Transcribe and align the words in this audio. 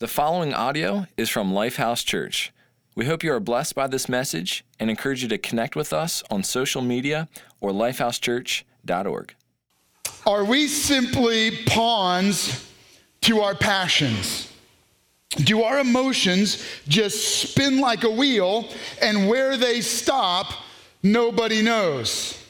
The 0.00 0.08
following 0.08 0.52
audio 0.52 1.06
is 1.16 1.30
from 1.30 1.52
Lifehouse 1.52 2.04
Church. 2.04 2.52
We 2.96 3.06
hope 3.06 3.22
you 3.22 3.32
are 3.32 3.38
blessed 3.38 3.76
by 3.76 3.86
this 3.86 4.08
message 4.08 4.64
and 4.80 4.90
encourage 4.90 5.22
you 5.22 5.28
to 5.28 5.38
connect 5.38 5.76
with 5.76 5.92
us 5.92 6.20
on 6.30 6.42
social 6.42 6.82
media 6.82 7.28
or 7.60 7.70
lifehousechurch.org. 7.70 9.34
Are 10.26 10.44
we 10.44 10.66
simply 10.66 11.58
pawns 11.66 12.68
to 13.20 13.40
our 13.40 13.54
passions? 13.54 14.52
Do 15.36 15.62
our 15.62 15.78
emotions 15.78 16.66
just 16.88 17.48
spin 17.50 17.78
like 17.78 18.02
a 18.02 18.10
wheel 18.10 18.68
and 19.00 19.28
where 19.28 19.56
they 19.56 19.80
stop, 19.80 20.52
nobody 21.04 21.62
knows? 21.62 22.43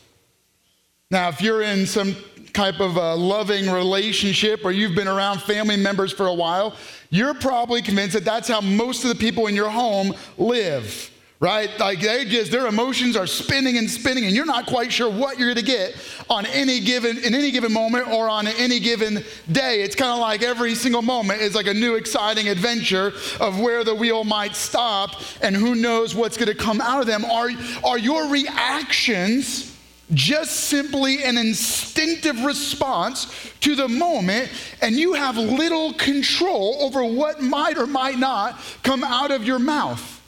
Now, 1.14 1.28
if 1.28 1.40
you're 1.40 1.62
in 1.62 1.86
some 1.86 2.16
type 2.54 2.80
of 2.80 2.96
a 2.96 3.14
loving 3.14 3.70
relationship 3.70 4.64
or 4.64 4.72
you've 4.72 4.96
been 4.96 5.06
around 5.06 5.42
family 5.42 5.76
members 5.76 6.12
for 6.12 6.26
a 6.26 6.34
while, 6.34 6.74
you're 7.08 7.34
probably 7.34 7.82
convinced 7.82 8.14
that 8.14 8.24
that's 8.24 8.48
how 8.48 8.60
most 8.60 9.04
of 9.04 9.10
the 9.10 9.14
people 9.14 9.46
in 9.46 9.54
your 9.54 9.70
home 9.70 10.12
live 10.38 11.12
right? 11.40 11.78
Like 11.78 12.00
they 12.00 12.24
just 12.24 12.50
their 12.50 12.66
emotions 12.66 13.16
are 13.16 13.26
spinning 13.26 13.76
and 13.76 13.90
spinning, 13.90 14.24
and 14.24 14.34
you're 14.34 14.46
not 14.46 14.64
quite 14.64 14.90
sure 14.90 15.10
what 15.10 15.38
you're 15.38 15.52
going 15.52 15.64
to 15.64 15.70
get 15.70 15.94
on 16.30 16.46
any 16.46 16.80
given 16.80 17.18
in 17.18 17.34
any 17.34 17.50
given 17.50 17.70
moment 17.70 18.08
or 18.08 18.30
on 18.30 18.46
any 18.46 18.80
given 18.80 19.22
day. 19.52 19.82
It's 19.82 19.94
kind 19.94 20.12
of 20.12 20.20
like 20.20 20.42
every 20.42 20.74
single 20.74 21.02
moment 21.02 21.42
is 21.42 21.54
like 21.54 21.66
a 21.66 21.74
new 21.74 21.96
exciting 21.96 22.48
adventure 22.48 23.12
of 23.40 23.60
where 23.60 23.84
the 23.84 23.94
wheel 23.94 24.24
might 24.24 24.56
stop, 24.56 25.20
and 25.42 25.54
who 25.54 25.74
knows 25.74 26.14
what's 26.14 26.38
going 26.38 26.48
to 26.48 26.54
come 26.54 26.80
out 26.80 27.02
of 27.02 27.06
them. 27.06 27.26
Are 27.26 27.50
are 27.84 27.98
your 27.98 28.28
reactions? 28.30 29.73
Just 30.12 30.52
simply 30.68 31.22
an 31.24 31.38
instinctive 31.38 32.44
response 32.44 33.50
to 33.60 33.74
the 33.74 33.88
moment, 33.88 34.50
and 34.82 34.94
you 34.94 35.14
have 35.14 35.36
little 35.36 35.94
control 35.94 36.76
over 36.80 37.04
what 37.04 37.40
might 37.40 37.78
or 37.78 37.86
might 37.86 38.18
not 38.18 38.58
come 38.82 39.02
out 39.02 39.30
of 39.30 39.44
your 39.44 39.58
mouth. 39.58 40.22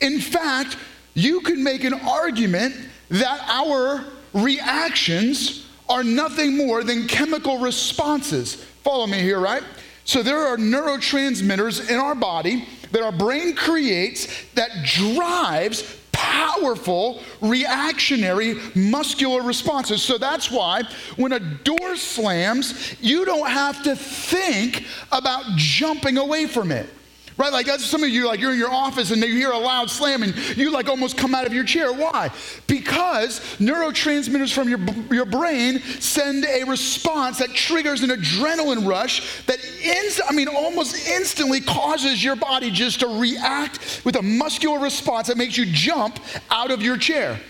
In 0.00 0.20
fact, 0.20 0.76
you 1.14 1.40
could 1.40 1.58
make 1.58 1.84
an 1.84 1.94
argument 1.94 2.74
that 3.08 3.40
our 3.48 4.04
reactions 4.34 5.66
are 5.88 6.04
nothing 6.04 6.56
more 6.56 6.84
than 6.84 7.06
chemical 7.06 7.58
responses. 7.58 8.56
Follow 8.82 9.06
me 9.06 9.18
here, 9.20 9.38
right? 9.38 9.62
So 10.04 10.22
there 10.22 10.38
are 10.38 10.56
neurotransmitters 10.56 11.88
in 11.88 11.96
our 11.96 12.14
body 12.14 12.66
that 12.90 13.02
our 13.02 13.12
brain 13.12 13.54
creates 13.54 14.28
that 14.54 14.70
drives 14.84 15.98
powerful 16.32 17.20
reactionary 17.42 18.54
muscular 18.74 19.42
responses. 19.42 20.02
So 20.02 20.16
that's 20.16 20.50
why 20.50 20.82
when 21.16 21.32
a 21.32 21.40
door 21.40 21.96
slams, 21.96 22.96
you 23.02 23.26
don't 23.26 23.50
have 23.50 23.82
to 23.82 23.94
think 23.94 24.86
about 25.10 25.44
jumping 25.56 26.16
away 26.16 26.46
from 26.46 26.72
it. 26.72 26.88
Right? 27.38 27.52
Like 27.52 27.66
some 27.66 28.02
of 28.02 28.10
you, 28.10 28.26
like 28.26 28.40
you're 28.40 28.52
in 28.52 28.58
your 28.58 28.70
office 28.70 29.10
and 29.10 29.22
you 29.22 29.34
hear 29.34 29.50
a 29.50 29.58
loud 29.58 29.90
slam 29.90 30.22
and 30.22 30.36
you 30.56 30.70
like 30.70 30.88
almost 30.88 31.16
come 31.16 31.34
out 31.34 31.46
of 31.46 31.52
your 31.52 31.64
chair. 31.64 31.92
Why? 31.92 32.30
Because 32.66 33.40
neurotransmitters 33.58 34.52
from 34.52 34.68
your, 34.68 34.80
your 35.10 35.24
brain 35.24 35.78
send 35.80 36.44
a 36.44 36.64
response 36.64 37.38
that 37.38 37.50
triggers 37.50 38.02
an 38.02 38.10
adrenaline 38.10 38.86
rush 38.86 39.44
that 39.46 39.58
ins- 39.64 40.20
I 40.28 40.32
mean 40.32 40.48
almost 40.48 41.08
instantly 41.08 41.60
causes 41.60 42.22
your 42.22 42.36
body 42.36 42.70
just 42.70 43.00
to 43.00 43.20
react 43.20 44.02
with 44.04 44.16
a 44.16 44.22
muscular 44.22 44.78
response 44.78 45.28
that 45.28 45.36
makes 45.36 45.56
you 45.56 45.66
jump 45.66 46.18
out 46.50 46.70
of 46.70 46.82
your 46.82 46.96
chair. 46.96 47.40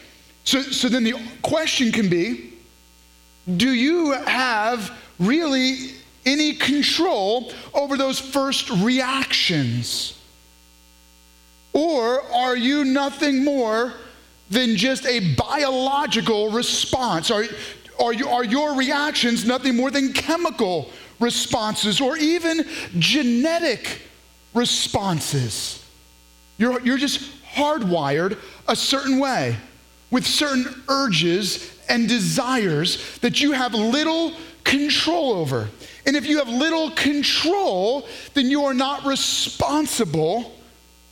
So, 0.45 0.63
so 0.63 0.89
then 0.89 1.05
the 1.05 1.15
question 1.43 1.93
can 1.93 2.09
be, 2.09 2.53
do 3.57 3.73
you 3.73 4.13
have 4.13 4.97
really 5.19 5.93
any 6.25 6.55
control 6.55 7.53
over 7.75 7.97
those 7.97 8.19
first 8.19 8.71
reactions? 8.71 10.19
Or 11.73 12.23
are 12.33 12.57
you 12.57 12.85
nothing 12.85 13.45
more 13.45 13.95
than 14.51 14.77
just 14.77 15.07
a 15.07 15.35
biological 15.35 16.51
response? 16.51 17.31
Are, 17.31 17.45
are, 17.99 18.13
you, 18.13 18.29
are 18.29 18.45
your 18.45 18.75
reactions 18.75 19.45
nothing 19.45 19.77
more 19.77 19.91
than 19.91 20.13
chemical 20.13 20.91
responses 21.19 22.01
or 22.01 22.17
even 22.17 22.67
genetic 22.99 24.03
responses? 24.55 25.85
You're, 26.59 26.81
you're 26.83 26.99
just 26.99 27.21
hardwired 27.55 28.39
a 28.69 28.77
certain 28.77 29.19
way 29.19 29.57
with 30.11 30.27
certain 30.27 30.83
urges 30.89 31.75
and 31.89 32.09
desires 32.09 33.19
that 33.19 33.41
you 33.41 33.53
have 33.53 33.75
little 33.75 34.33
control 34.65 35.33
over. 35.33 35.69
And 36.07 36.17
if 36.17 36.27
you 36.27 36.39
have 36.39 36.49
little 36.49 36.91
control, 36.91 38.07
then 38.35 38.51
you 38.51 38.65
are 38.65 38.75
not 38.75 39.05
responsible 39.05 40.53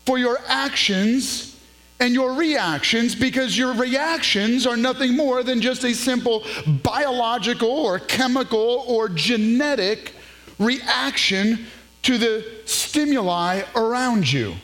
for 0.07 0.19
your 0.19 0.39
actions 0.49 1.51
and 2.01 2.15
your 2.15 2.33
reactions 2.33 3.15
because 3.15 3.57
your 3.57 3.75
reactions 3.75 4.67
are 4.67 4.77
nothing 4.77 5.15
more 5.15 5.43
than 5.43 5.61
just 5.61 5.85
a 5.85 5.95
simple 5.95 6.45
biological 6.83 7.69
or 7.69 7.99
chemical 7.99 8.85
or 8.89 9.09
genetic 9.09 10.15
reaction 10.59 11.67
to 12.03 12.17
the 12.17 12.45
stimuli 12.65 13.63
around 13.77 14.31
you. 14.31 14.55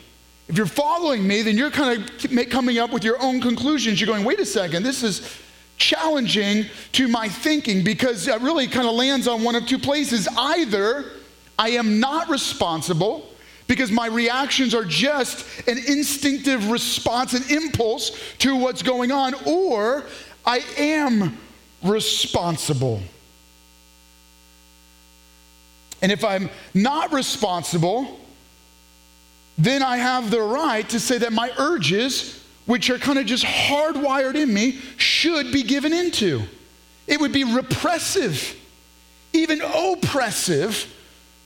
If 0.47 0.57
you're 0.57 0.65
following 0.65 1.27
me, 1.27 1.41
then 1.43 1.57
you're 1.57 1.71
kind 1.71 2.01
of 2.01 2.49
coming 2.49 2.79
up 2.79 2.91
with 2.91 3.03
your 3.03 3.21
own 3.21 3.41
conclusions. 3.41 3.99
You're 3.99 4.07
going, 4.07 4.23
wait 4.23 4.39
a 4.39 4.45
second, 4.45 4.83
this 4.83 5.03
is 5.03 5.19
challenging 5.77 6.65
to 6.91 7.07
my 7.07 7.29
thinking 7.29 7.83
because 7.83 8.27
it 8.27 8.41
really 8.41 8.67
kind 8.67 8.87
of 8.87 8.95
lands 8.95 9.27
on 9.27 9.43
one 9.43 9.55
of 9.55 9.65
two 9.65 9.79
places. 9.79 10.27
Either 10.37 11.05
I 11.57 11.69
am 11.71 11.99
not 11.99 12.29
responsible 12.29 13.29
because 13.67 13.91
my 13.91 14.07
reactions 14.07 14.73
are 14.73 14.85
just 14.85 15.45
an 15.67 15.77
instinctive 15.77 16.69
response, 16.69 17.33
an 17.33 17.43
impulse 17.49 18.11
to 18.39 18.55
what's 18.55 18.81
going 18.81 19.11
on, 19.11 19.33
or 19.45 20.05
I 20.45 20.63
am 20.77 21.37
responsible. 21.83 23.01
And 26.01 26.11
if 26.11 26.23
I'm 26.23 26.49
not 26.73 27.11
responsible, 27.11 28.19
then 29.57 29.81
I 29.81 29.97
have 29.97 30.31
the 30.31 30.41
right 30.41 30.87
to 30.89 30.99
say 30.99 31.17
that 31.17 31.33
my 31.33 31.51
urges 31.57 32.43
which 32.67 32.89
are 32.89 32.99
kind 32.99 33.17
of 33.17 33.25
just 33.25 33.45
hardwired 33.45 34.35
in 34.35 34.53
me, 34.53 34.79
should 35.17 35.51
be 35.51 35.63
given 35.63 35.93
into. 35.93 36.43
It 37.07 37.19
would 37.19 37.31
be 37.31 37.43
repressive, 37.43 38.55
even 39.33 39.61
oppressive, 39.61 40.93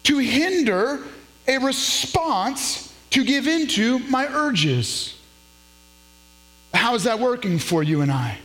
to 0.04 0.18
hinder 0.18 1.00
a 1.48 1.58
response 1.60 2.94
to 3.12 3.24
give 3.24 3.48
into 3.48 4.00
my 4.00 4.26
urges. 4.28 5.18
How 6.74 6.96
is 6.96 7.04
that 7.06 7.20
working 7.20 7.60
for 7.60 7.82
you 7.82 8.02
and 8.02 8.12
I? 8.12 8.38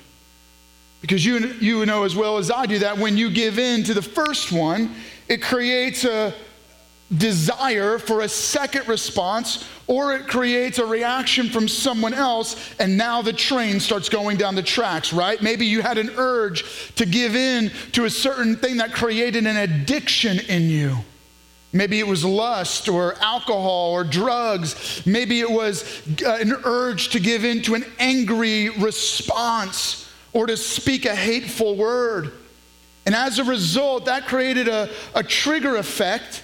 Because 1.00 1.24
you, 1.24 1.38
you 1.60 1.86
know 1.86 2.04
as 2.04 2.14
well 2.14 2.38
as 2.38 2.50
I 2.50 2.66
do 2.66 2.78
that 2.80 2.98
when 2.98 3.16
you 3.16 3.30
give 3.30 3.58
in 3.58 3.82
to 3.84 3.94
the 3.94 4.02
first 4.02 4.52
one, 4.52 4.94
it 5.28 5.42
creates 5.42 6.04
a, 6.04 6.34
desire 7.16 7.98
for 7.98 8.22
a 8.22 8.28
second 8.28 8.88
response, 8.88 9.68
or 9.86 10.14
it 10.14 10.26
creates 10.26 10.78
a 10.78 10.86
reaction 10.86 11.48
from 11.48 11.68
someone 11.68 12.12
else, 12.12 12.74
and 12.80 12.96
now 12.96 13.22
the 13.22 13.32
train 13.32 13.78
starts 13.78 14.08
going 14.08 14.36
down 14.36 14.54
the 14.54 14.62
tracks, 14.62 15.12
right? 15.12 15.40
Maybe 15.40 15.66
you 15.66 15.82
had 15.82 15.98
an 15.98 16.10
urge 16.16 16.94
to 16.96 17.06
give 17.06 17.36
in 17.36 17.70
to 17.92 18.04
a 18.06 18.10
certain 18.10 18.56
thing 18.56 18.78
that 18.78 18.92
created 18.92 19.46
an 19.46 19.56
addiction 19.56 20.40
in 20.48 20.68
you. 20.68 20.96
Maybe 21.72 22.00
it 22.00 22.06
was 22.06 22.24
lust 22.24 22.88
or 22.88 23.14
alcohol 23.20 23.92
or 23.92 24.02
drugs. 24.02 25.02
Maybe 25.06 25.40
it 25.40 25.50
was 25.50 26.02
uh, 26.24 26.38
an 26.40 26.54
urge 26.64 27.10
to 27.10 27.20
give 27.20 27.44
in 27.44 27.62
to 27.62 27.74
an 27.74 27.84
angry 27.98 28.70
response 28.70 30.10
or 30.32 30.46
to 30.46 30.56
speak 30.56 31.04
a 31.04 31.14
hateful 31.14 31.76
word. 31.76 32.32
And 33.04 33.14
as 33.14 33.38
a 33.38 33.44
result, 33.44 34.06
that 34.06 34.26
created 34.26 34.68
a, 34.68 34.88
a 35.14 35.22
trigger 35.22 35.76
effect 35.76 36.42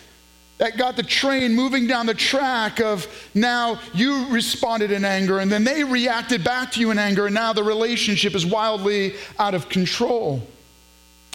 that 0.63 0.77
got 0.77 0.95
the 0.95 1.03
train 1.03 1.53
moving 1.53 1.89
down 1.89 2.07
the 2.07 2.15
track 2.15 2.81
of 2.81 3.09
now 3.35 3.81
you 3.95 4.29
responded 4.29 4.93
in 4.93 5.05
anger 5.05 5.41
and 5.41 5.51
then 5.51 5.65
they 5.65 5.83
reacted 5.83 6.45
back 6.45 6.71
to 6.71 6.79
you 6.79 6.93
in 6.93 7.01
anger 7.01 7.27
and 7.27 7.35
now 7.35 7.53
the 7.53 7.65
relationship 7.65 8.33
is 8.37 8.47
wildly 8.47 9.17
out 9.41 9.55
of 9.55 9.69
control. 9.69 10.41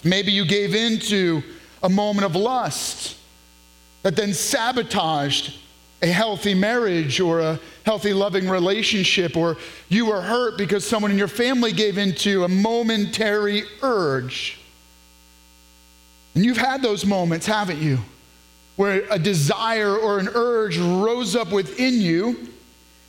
Maybe 0.02 0.32
you 0.32 0.46
gave 0.46 0.74
in 0.74 0.98
to 1.00 1.42
a 1.82 1.90
moment 1.90 2.24
of 2.24 2.36
lust 2.36 3.18
that 4.02 4.16
then 4.16 4.32
sabotaged 4.32 5.58
a 6.00 6.06
healthy 6.06 6.54
marriage 6.54 7.20
or 7.20 7.40
a 7.40 7.60
healthy 7.84 8.14
loving 8.14 8.48
relationship 8.48 9.36
or 9.36 9.58
you 9.90 10.06
were 10.06 10.22
hurt 10.22 10.56
because 10.56 10.88
someone 10.88 11.10
in 11.10 11.18
your 11.18 11.28
family 11.28 11.72
gave 11.72 11.98
into 11.98 12.44
a 12.44 12.48
momentary 12.48 13.64
urge. 13.82 14.58
And 16.34 16.46
you've 16.46 16.56
had 16.56 16.80
those 16.80 17.04
moments, 17.04 17.44
haven't 17.44 17.82
you? 17.82 17.98
Where 18.78 19.02
a 19.10 19.18
desire 19.18 19.96
or 19.96 20.20
an 20.20 20.28
urge 20.34 20.78
rose 20.78 21.34
up 21.34 21.50
within 21.50 22.00
you. 22.00 22.48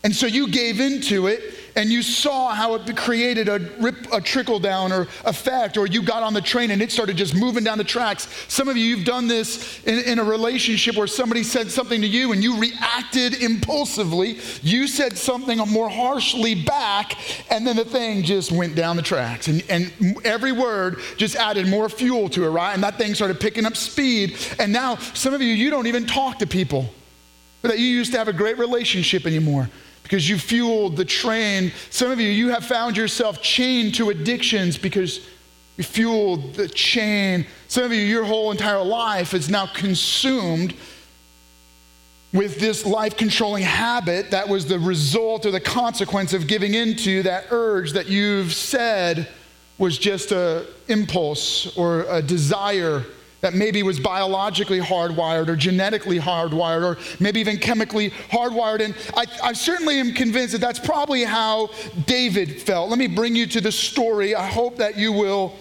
And 0.03 0.15
so 0.15 0.25
you 0.25 0.47
gave 0.47 0.79
into 0.79 1.27
it 1.27 1.43
and 1.75 1.89
you 1.89 2.01
saw 2.01 2.53
how 2.53 2.75
it 2.75 2.97
created 2.97 3.49
a, 3.49 3.59
rip, 3.79 4.11
a 4.11 4.21
trickle 4.21 4.59
down 4.59 4.91
or 4.91 5.07
effect, 5.25 5.77
or 5.77 5.87
you 5.87 6.01
got 6.01 6.23
on 6.23 6.33
the 6.33 6.41
train 6.41 6.71
and 6.71 6.81
it 6.81 6.91
started 6.91 7.17
just 7.17 7.35
moving 7.35 7.63
down 7.63 7.77
the 7.77 7.83
tracks. 7.83 8.27
Some 8.47 8.67
of 8.67 8.77
you, 8.77 8.83
you've 8.83 9.05
done 9.05 9.27
this 9.27 9.83
in, 9.85 9.99
in 9.99 10.19
a 10.19 10.23
relationship 10.23 10.95
where 10.95 11.07
somebody 11.07 11.43
said 11.43 11.71
something 11.71 12.01
to 12.01 12.07
you 12.07 12.31
and 12.31 12.43
you 12.43 12.57
reacted 12.57 13.41
impulsively. 13.41 14.39
You 14.61 14.87
said 14.87 15.17
something 15.17 15.57
more 15.69 15.89
harshly 15.89 16.55
back, 16.55 17.17
and 17.51 17.65
then 17.65 17.75
the 17.75 17.85
thing 17.85 18.23
just 18.23 18.51
went 18.51 18.75
down 18.75 18.95
the 18.95 19.01
tracks. 19.01 19.47
And, 19.47 19.63
and 19.69 19.91
every 20.25 20.51
word 20.51 20.99
just 21.17 21.35
added 21.35 21.67
more 21.67 21.89
fuel 21.89 22.29
to 22.29 22.45
it, 22.45 22.49
right? 22.49 22.73
And 22.73 22.83
that 22.83 22.97
thing 22.97 23.13
started 23.13 23.39
picking 23.39 23.65
up 23.65 23.75
speed. 23.75 24.37
And 24.59 24.71
now, 24.71 24.95
some 24.95 25.33
of 25.33 25.41
you, 25.41 25.53
you 25.53 25.69
don't 25.69 25.87
even 25.87 26.05
talk 26.05 26.39
to 26.39 26.47
people 26.47 26.89
that 27.61 27.77
you 27.77 27.85
used 27.85 28.13
to 28.13 28.17
have 28.17 28.27
a 28.27 28.33
great 28.33 28.57
relationship 28.57 29.25
anymore 29.25 29.69
because 30.09 30.27
you 30.27 30.39
fueled 30.39 30.97
the 30.97 31.05
train. 31.05 31.71
Some 31.91 32.09
of 32.09 32.19
you, 32.19 32.29
you 32.29 32.49
have 32.49 32.65
found 32.65 32.97
yourself 32.97 33.43
chained 33.43 33.93
to 33.95 34.09
addictions 34.09 34.75
because 34.75 35.19
you 35.77 35.83
fueled 35.83 36.55
the 36.55 36.67
chain. 36.67 37.45
Some 37.67 37.83
of 37.83 37.93
you, 37.93 38.01
your 38.01 38.23
whole 38.23 38.49
entire 38.49 38.83
life 38.83 39.35
is 39.35 39.51
now 39.51 39.67
consumed 39.67 40.73
with 42.33 42.59
this 42.59 42.87
life 42.87 43.17
controlling 43.17 43.61
habit 43.61 44.31
that 44.31 44.49
was 44.49 44.65
the 44.65 44.79
result 44.79 45.45
or 45.45 45.51
the 45.51 45.59
consequence 45.59 46.33
of 46.33 46.47
giving 46.47 46.73
into 46.73 47.21
that 47.21 47.45
urge 47.51 47.91
that 47.91 48.07
you've 48.07 48.53
said 48.53 49.27
was 49.77 49.99
just 49.99 50.31
an 50.31 50.65
impulse 50.87 51.77
or 51.77 52.07
a 52.09 52.19
desire 52.19 53.03
that 53.41 53.53
maybe 53.53 53.83
was 53.83 53.99
biologically 53.99 54.79
hardwired 54.79 55.47
or 55.47 55.55
genetically 55.55 56.19
hardwired 56.19 56.83
or 56.83 56.97
maybe 57.19 57.39
even 57.39 57.57
chemically 57.57 58.09
hardwired. 58.31 58.81
And 58.81 58.95
I, 59.15 59.25
I, 59.49 59.53
certainly 59.53 59.99
am 59.99 60.13
convinced 60.13 60.51
that 60.53 60.61
that's 60.61 60.79
probably 60.79 61.23
how 61.23 61.69
David 62.05 62.61
felt. 62.61 62.89
Let 62.89 62.99
me 62.99 63.07
bring 63.07 63.35
you 63.35 63.45
to 63.47 63.61
the 63.61 63.71
story. 63.71 64.35
I 64.35 64.47
hope 64.47 64.77
that 64.77 64.97
you 64.97 65.13
will 65.13 65.55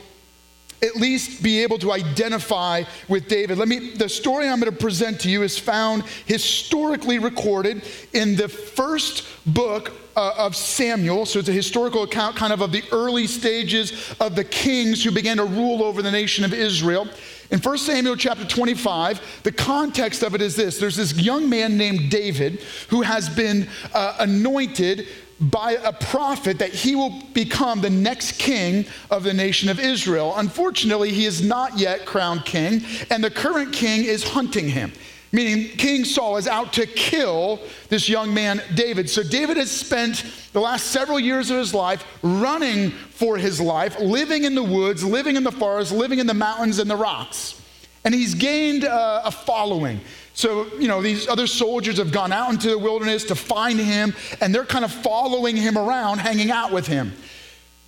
at 0.83 0.97
least 0.97 1.43
be 1.43 1.63
able 1.63 1.79
to 1.79 1.93
identify 1.93 2.85
with 3.09 3.29
David. 3.29 3.59
Let 3.59 3.69
me 3.69 3.91
the 3.91 4.09
story 4.09 4.49
I'm 4.49 4.61
going 4.61 4.73
to 4.73 4.79
present 4.79 5.21
to 5.21 5.31
you 5.31 5.43
is 5.43 5.59
found 5.59 6.05
historically 6.27 7.19
recorded 7.19 7.83
in 8.13 8.37
the 8.37 8.49
first 8.49 9.27
book 9.47 9.93
uh, 10.17 10.35
of 10.37 10.55
Samuel. 10.55 11.27
So 11.27 11.39
it's 11.39 11.49
a 11.49 11.53
historical 11.53 12.05
account 12.05 12.37
kind 12.37 12.53
of 12.53 12.61
of 12.61 12.73
the 12.73 12.85
early 12.93 13.27
stages 13.27 14.15
of 14.21 14.35
the 14.35 14.45
kings 14.45 15.03
who 15.03 15.11
began 15.11 15.37
to 15.39 15.45
rule 15.45 15.83
over 15.83 16.03
the 16.03 16.11
nation 16.11 16.45
of 16.45 16.53
Israel. 16.53 17.09
In 17.51 17.61
1 17.61 17.79
Samuel 17.79 18.17
chapter 18.17 18.45
25, 18.45 19.43
the 19.43 19.53
context 19.53 20.23
of 20.23 20.35
it 20.35 20.43
is 20.43 20.55
this 20.55 20.79
there's 20.79 20.97
this 20.97 21.15
young 21.15 21.49
man 21.49 21.79
named 21.79 22.11
David 22.11 22.61
who 22.89 23.03
has 23.03 23.29
been 23.29 23.69
uh, 23.95 24.17
anointed 24.19 25.07
by 25.41 25.73
a 25.85 25.93
prophet 25.93 26.59
that 26.59 26.75
he 26.75 26.95
will 26.97 27.23
become 27.33 27.81
the 27.81 27.91
next 27.91 28.39
king 28.39 28.85
of 29.11 29.23
the 29.23 29.33
nation 29.33 29.69
of 29.69 29.79
Israel. 29.79 30.35
Unfortunately, 30.37 31.11
he 31.11 31.25
is 31.25 31.43
not 31.43 31.79
yet 31.79 32.05
crowned 32.05 32.45
king, 32.45 32.85
and 33.09 33.23
the 33.23 33.31
current 33.31 33.73
king 33.73 34.05
is 34.05 34.25
hunting 34.25 34.69
him. 34.69 34.93
Meaning, 35.31 35.77
King 35.77 36.05
Saul 36.05 36.39
is 36.39 36.49
out 36.49 36.73
to 36.75 36.87
kill 36.87 37.61
this 37.89 38.09
young 38.09 38.33
man, 38.33 38.63
David. 38.75 39.11
So, 39.11 39.23
David 39.23 39.59
has 39.59 39.71
spent 39.71 40.25
the 40.53 40.61
last 40.61 40.87
several 40.87 41.21
years 41.21 41.51
of 41.51 41.59
his 41.59 41.75
life 41.75 42.05
running 42.23 42.91
for 42.91 43.37
his 43.37 43.61
life, 43.61 43.99
living 44.01 44.45
in 44.45 44.55
the 44.55 44.63
woods, 44.63 45.05
living 45.05 45.37
in 45.37 45.45
the 45.45 45.53
forest, 45.53 45.93
living 45.93 46.19
in 46.19 46.27
the 46.27 46.35
mountains 46.35 46.79
and 46.79 46.91
the 46.91 46.97
rocks. 46.97 47.61
And 48.05 48.15
he's 48.15 48.35
gained 48.35 48.85
uh, 48.85 49.23
a 49.25 49.31
following. 49.31 50.01
So, 50.33 50.67
you 50.79 50.89
know, 50.89 51.03
these 51.03 51.29
other 51.29 51.47
soldiers 51.47 51.99
have 51.99 52.13
gone 52.13 52.33
out 52.33 52.51
into 52.51 52.71
the 52.71 52.79
wilderness 52.79 53.25
to 53.25 53.35
find 53.35 53.79
him, 53.79 54.15
and 54.41 54.55
they're 54.55 54.65
kind 54.65 54.85
of 54.85 54.93
following 54.93 55.57
him 55.57 55.77
around, 55.77 56.19
hanging 56.19 56.51
out 56.51 56.73
with 56.73 56.87
him. 56.87 57.13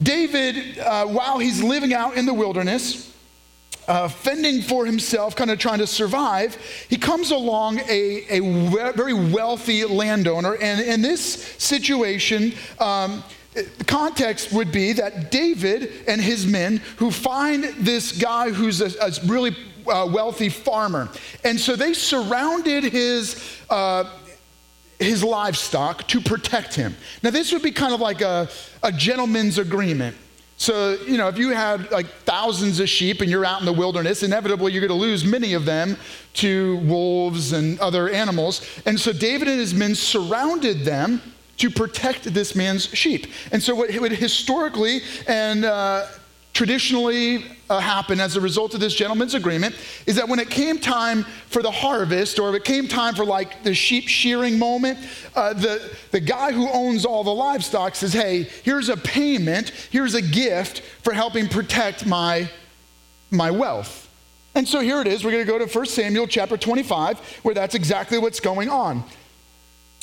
David, 0.02 0.78
uh, 0.78 1.06
while 1.06 1.38
he's 1.38 1.62
living 1.62 1.94
out 1.94 2.16
in 2.16 2.26
the 2.26 2.34
wilderness, 2.34 3.09
uh, 3.88 4.08
fending 4.08 4.62
for 4.62 4.86
himself, 4.86 5.34
kind 5.34 5.50
of 5.50 5.58
trying 5.58 5.78
to 5.78 5.86
survive, 5.86 6.56
he 6.88 6.96
comes 6.96 7.30
along 7.30 7.80
a, 7.88 8.24
a 8.30 8.40
we- 8.40 8.92
very 8.92 9.14
wealthy 9.14 9.84
landowner. 9.84 10.56
And 10.56 10.80
in 10.80 11.02
this 11.02 11.22
situation, 11.58 12.52
um, 12.78 13.24
the 13.54 13.84
context 13.86 14.52
would 14.52 14.70
be 14.70 14.92
that 14.92 15.30
David 15.30 15.90
and 16.06 16.20
his 16.20 16.46
men 16.46 16.78
who 16.98 17.10
find 17.10 17.64
this 17.78 18.12
guy 18.12 18.50
who's 18.50 18.80
a, 18.80 18.90
a 19.00 19.10
really 19.26 19.56
uh, 19.86 20.08
wealthy 20.12 20.48
farmer. 20.48 21.08
And 21.42 21.58
so 21.58 21.76
they 21.76 21.94
surrounded 21.94 22.84
his. 22.84 23.58
Uh, 23.68 24.04
his 24.98 25.24
livestock 25.24 26.06
to 26.08 26.20
protect 26.20 26.74
him. 26.74 26.94
Now, 27.22 27.30
this 27.30 27.52
would 27.52 27.62
be 27.62 27.70
kind 27.70 27.94
of 27.94 28.00
like 28.00 28.20
a, 28.20 28.50
a 28.82 28.92
gentleman's 28.92 29.56
agreement. 29.56 30.14
So, 30.60 30.98
you 31.06 31.16
know, 31.16 31.28
if 31.28 31.38
you 31.38 31.52
had 31.52 31.90
like 31.90 32.06
thousands 32.24 32.80
of 32.80 32.88
sheep 32.90 33.22
and 33.22 33.30
you're 33.30 33.46
out 33.46 33.60
in 33.60 33.64
the 33.64 33.72
wilderness, 33.72 34.22
inevitably 34.22 34.72
you're 34.72 34.86
going 34.86 34.90
to 34.90 35.06
lose 35.06 35.24
many 35.24 35.54
of 35.54 35.64
them 35.64 35.96
to 36.34 36.76
wolves 36.80 37.54
and 37.54 37.80
other 37.80 38.10
animals. 38.10 38.60
And 38.84 39.00
so 39.00 39.10
David 39.10 39.48
and 39.48 39.58
his 39.58 39.72
men 39.72 39.94
surrounded 39.94 40.84
them 40.84 41.22
to 41.56 41.70
protect 41.70 42.24
this 42.24 42.54
man's 42.54 42.88
sheep. 42.88 43.28
And 43.52 43.62
so, 43.62 43.74
what 43.74 43.90
would 43.98 44.12
historically 44.12 45.00
and 45.26 45.64
uh, 45.64 46.08
traditionally 46.52 47.46
uh, 47.70 47.78
happen 47.78 48.20
as 48.20 48.36
a 48.36 48.40
result 48.40 48.74
of 48.74 48.80
this 48.80 48.94
gentleman's 48.94 49.34
agreement 49.34 49.74
is 50.04 50.16
that 50.16 50.28
when 50.28 50.40
it 50.40 50.50
came 50.50 50.76
time 50.76 51.22
for 51.46 51.62
the 51.62 51.70
harvest 51.70 52.40
or 52.40 52.50
if 52.50 52.56
it 52.56 52.64
came 52.64 52.88
time 52.88 53.14
for 53.14 53.24
like 53.24 53.62
the 53.62 53.72
sheep 53.72 54.08
shearing 54.08 54.58
moment, 54.58 54.98
uh, 55.36 55.54
the, 55.54 55.90
the 56.10 56.18
guy 56.18 56.52
who 56.52 56.68
owns 56.68 57.06
all 57.06 57.22
the 57.22 57.32
livestock 57.32 57.94
says, 57.94 58.12
Hey, 58.12 58.42
here's 58.64 58.88
a 58.88 58.96
payment, 58.96 59.70
here's 59.90 60.14
a 60.14 60.22
gift 60.22 60.80
for 60.80 61.12
helping 61.12 61.48
protect 61.48 62.04
my, 62.04 62.50
my 63.30 63.52
wealth. 63.52 64.08
And 64.56 64.66
so 64.66 64.80
here 64.80 65.00
it 65.00 65.06
is. 65.06 65.24
We're 65.24 65.30
going 65.30 65.46
to 65.46 65.50
go 65.50 65.64
to 65.64 65.66
1 65.66 65.86
Samuel 65.86 66.26
chapter 66.26 66.56
25, 66.56 67.20
where 67.44 67.54
that's 67.54 67.76
exactly 67.76 68.18
what's 68.18 68.40
going 68.40 68.68
on. 68.68 69.04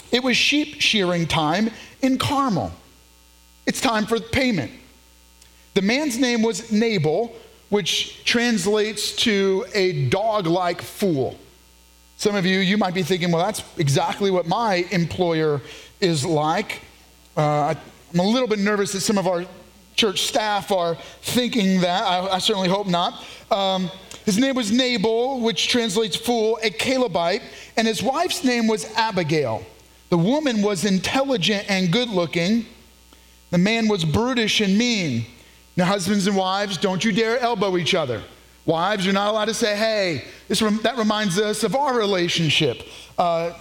It 0.10 0.24
was 0.24 0.38
sheep 0.38 0.80
shearing 0.80 1.28
time 1.28 1.70
in 2.02 2.18
Carmel. 2.18 2.72
It's 3.66 3.82
time 3.82 4.06
for 4.06 4.22
payment. 4.22 4.72
The 5.74 5.82
man's 5.82 6.18
name 6.18 6.42
was 6.42 6.72
Nabal, 6.72 7.36
which 7.70 8.24
translates 8.24 9.16
to 9.18 9.66
a 9.74 10.08
dog 10.10 10.48
like 10.48 10.82
fool. 10.82 11.38
Some 12.18 12.36
of 12.36 12.46
you, 12.46 12.60
you 12.60 12.78
might 12.78 12.94
be 12.94 13.04
thinking, 13.04 13.32
well, 13.32 13.46
that's 13.46 13.64
exactly 13.78 14.32
what 14.32 14.48
my 14.48 14.88
employer 14.92 15.62
is 16.00 16.26
like. 16.26 16.82
Uh, 17.36 17.76
I'm 18.14 18.20
a 18.20 18.24
little 18.24 18.48
bit 18.48 18.60
nervous 18.60 18.94
that 18.94 19.02
some 19.02 19.18
of 19.18 19.28
our 19.28 19.46
church 19.96 20.22
staff 20.22 20.72
are 20.72 20.96
thinking 21.22 21.82
that. 21.82 22.04
I, 22.04 22.28
I 22.36 22.38
certainly 22.40 22.70
hope 22.70 22.88
not. 22.88 23.26
Um, 23.52 23.92
his 24.26 24.38
name 24.38 24.56
was 24.56 24.72
Nabal, 24.72 25.42
which 25.42 25.68
translates 25.68 26.16
fool, 26.16 26.60
a 26.64 26.70
Calebite, 26.70 27.42
and 27.78 27.88
his 27.88 28.02
wife's 28.02 28.44
name 28.44 28.68
was 28.68 28.86
Abigail. 28.96 29.64
The 30.10 30.18
woman 30.18 30.62
was 30.62 30.86
intelligent 30.86 31.70
and 31.70 31.92
good 31.92 32.10
looking. 32.10 32.66
The 33.52 33.58
man 33.58 33.88
was 33.88 34.06
brutish 34.06 34.62
and 34.62 34.78
mean. 34.78 35.26
Now, 35.78 35.86
husbands 35.86 36.28
and 36.28 36.36
wives, 36.36 36.78
don't 36.78 37.04
you 37.06 37.14
dare 37.14 37.40
elbow 37.40 37.78
each 37.78 37.94
other. 37.94 38.24
Wives, 38.66 39.06
you're 39.06 39.14
not 39.14 39.30
allowed 39.30 39.46
to 39.46 39.54
say, 39.54 39.78
hey, 39.78 40.26
this, 40.50 40.60
that 40.60 40.98
reminds 40.98 41.40
us 41.40 41.64
of 41.64 41.76
our 41.76 41.98
relationship. 41.98 42.82
Uh, 43.18 43.54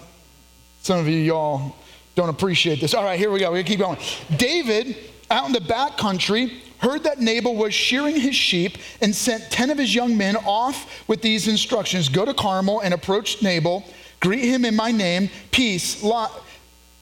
some 0.81 0.99
of 0.99 1.07
you, 1.07 1.19
y'all, 1.19 1.77
don't 2.17 2.29
appreciate 2.29 2.81
this. 2.81 2.95
All 2.95 3.05
right, 3.05 3.19
here 3.19 3.31
we 3.31 3.39
go. 3.39 3.53
We're 3.53 3.63
going 3.63 3.65
to 3.65 3.71
keep 3.71 3.81
going. 3.81 3.99
David, 4.37 4.97
out 5.31 5.47
in 5.47 5.53
the 5.53 5.61
back 5.61 5.97
country, 5.97 6.61
heard 6.79 7.05
that 7.05 7.21
Nabal 7.21 7.55
was 7.55 7.73
shearing 7.73 8.19
his 8.19 8.35
sheep 8.35 8.79
and 9.01 9.15
sent 9.15 9.49
10 9.53 9.71
of 9.71 9.79
his 9.79 9.95
young 9.95 10.17
men 10.17 10.35
off 10.37 11.07
with 11.09 11.23
these 11.23 11.47
instructions 11.47 12.09
Go 12.09 12.25
to 12.25 12.35
Carmel 12.35 12.81
and 12.81 12.93
approach 12.93 13.43
Nabal 13.43 13.85
Greet 14.21 14.45
him 14.45 14.65
in 14.65 14.75
my 14.75 14.91
name. 14.91 15.31
Peace, 15.51 16.03
li- 16.03 16.27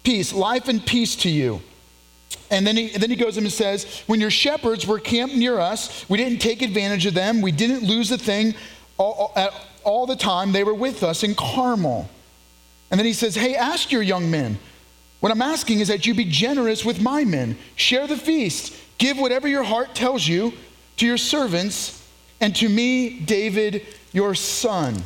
peace, 0.03 0.33
life 0.33 0.69
and 0.69 0.85
peace 0.85 1.17
to 1.17 1.31
you. 1.31 1.61
And 2.55 2.65
then 2.65 2.77
he, 2.77 2.89
then 2.91 3.11
he 3.11 3.17
goes 3.17 3.37
and 3.37 3.51
says, 3.51 4.05
When 4.07 4.21
your 4.21 4.31
shepherds 4.31 4.87
were 4.87 5.01
camped 5.01 5.35
near 5.35 5.59
us, 5.59 6.09
we 6.09 6.17
didn't 6.17 6.39
take 6.39 6.63
advantage 6.63 7.05
of 7.05 7.13
them. 7.13 7.41
We 7.43 7.51
didn't 7.51 7.83
lose 7.83 8.13
a 8.13 8.17
thing 8.17 8.55
all, 8.97 9.33
all, 9.35 9.51
all 9.83 10.07
the 10.07 10.15
time 10.15 10.53
they 10.53 10.63
were 10.63 10.73
with 10.73 11.03
us 11.03 11.25
in 11.25 11.35
Carmel. 11.35 12.09
And 12.93 13.01
then 13.01 13.07
he 13.07 13.13
says, 13.13 13.35
Hey, 13.35 13.57
ask 13.57 13.91
your 13.91 14.03
young 14.03 14.31
men. 14.31 14.61
What 15.19 15.33
I'm 15.33 15.43
asking 15.43 15.81
is 15.81 15.89
that 15.89 16.07
you 16.07 16.15
be 16.15 16.27
generous 16.27 16.85
with 16.85 17.01
my 17.01 17.25
men. 17.25 17.59
Share 17.75 18.07
the 18.07 18.17
feast. 18.17 18.73
Give 18.99 19.19
whatever 19.19 19.49
your 19.49 19.65
heart 19.65 19.97
tells 19.97 20.29
you 20.29 20.53
to 20.99 21.07
your 21.07 21.19
servants 21.19 22.07
and 22.41 22.55
to 22.57 22.69
me, 22.69 23.19
David, 23.19 23.85
your 24.13 24.37
son. 24.37 25.03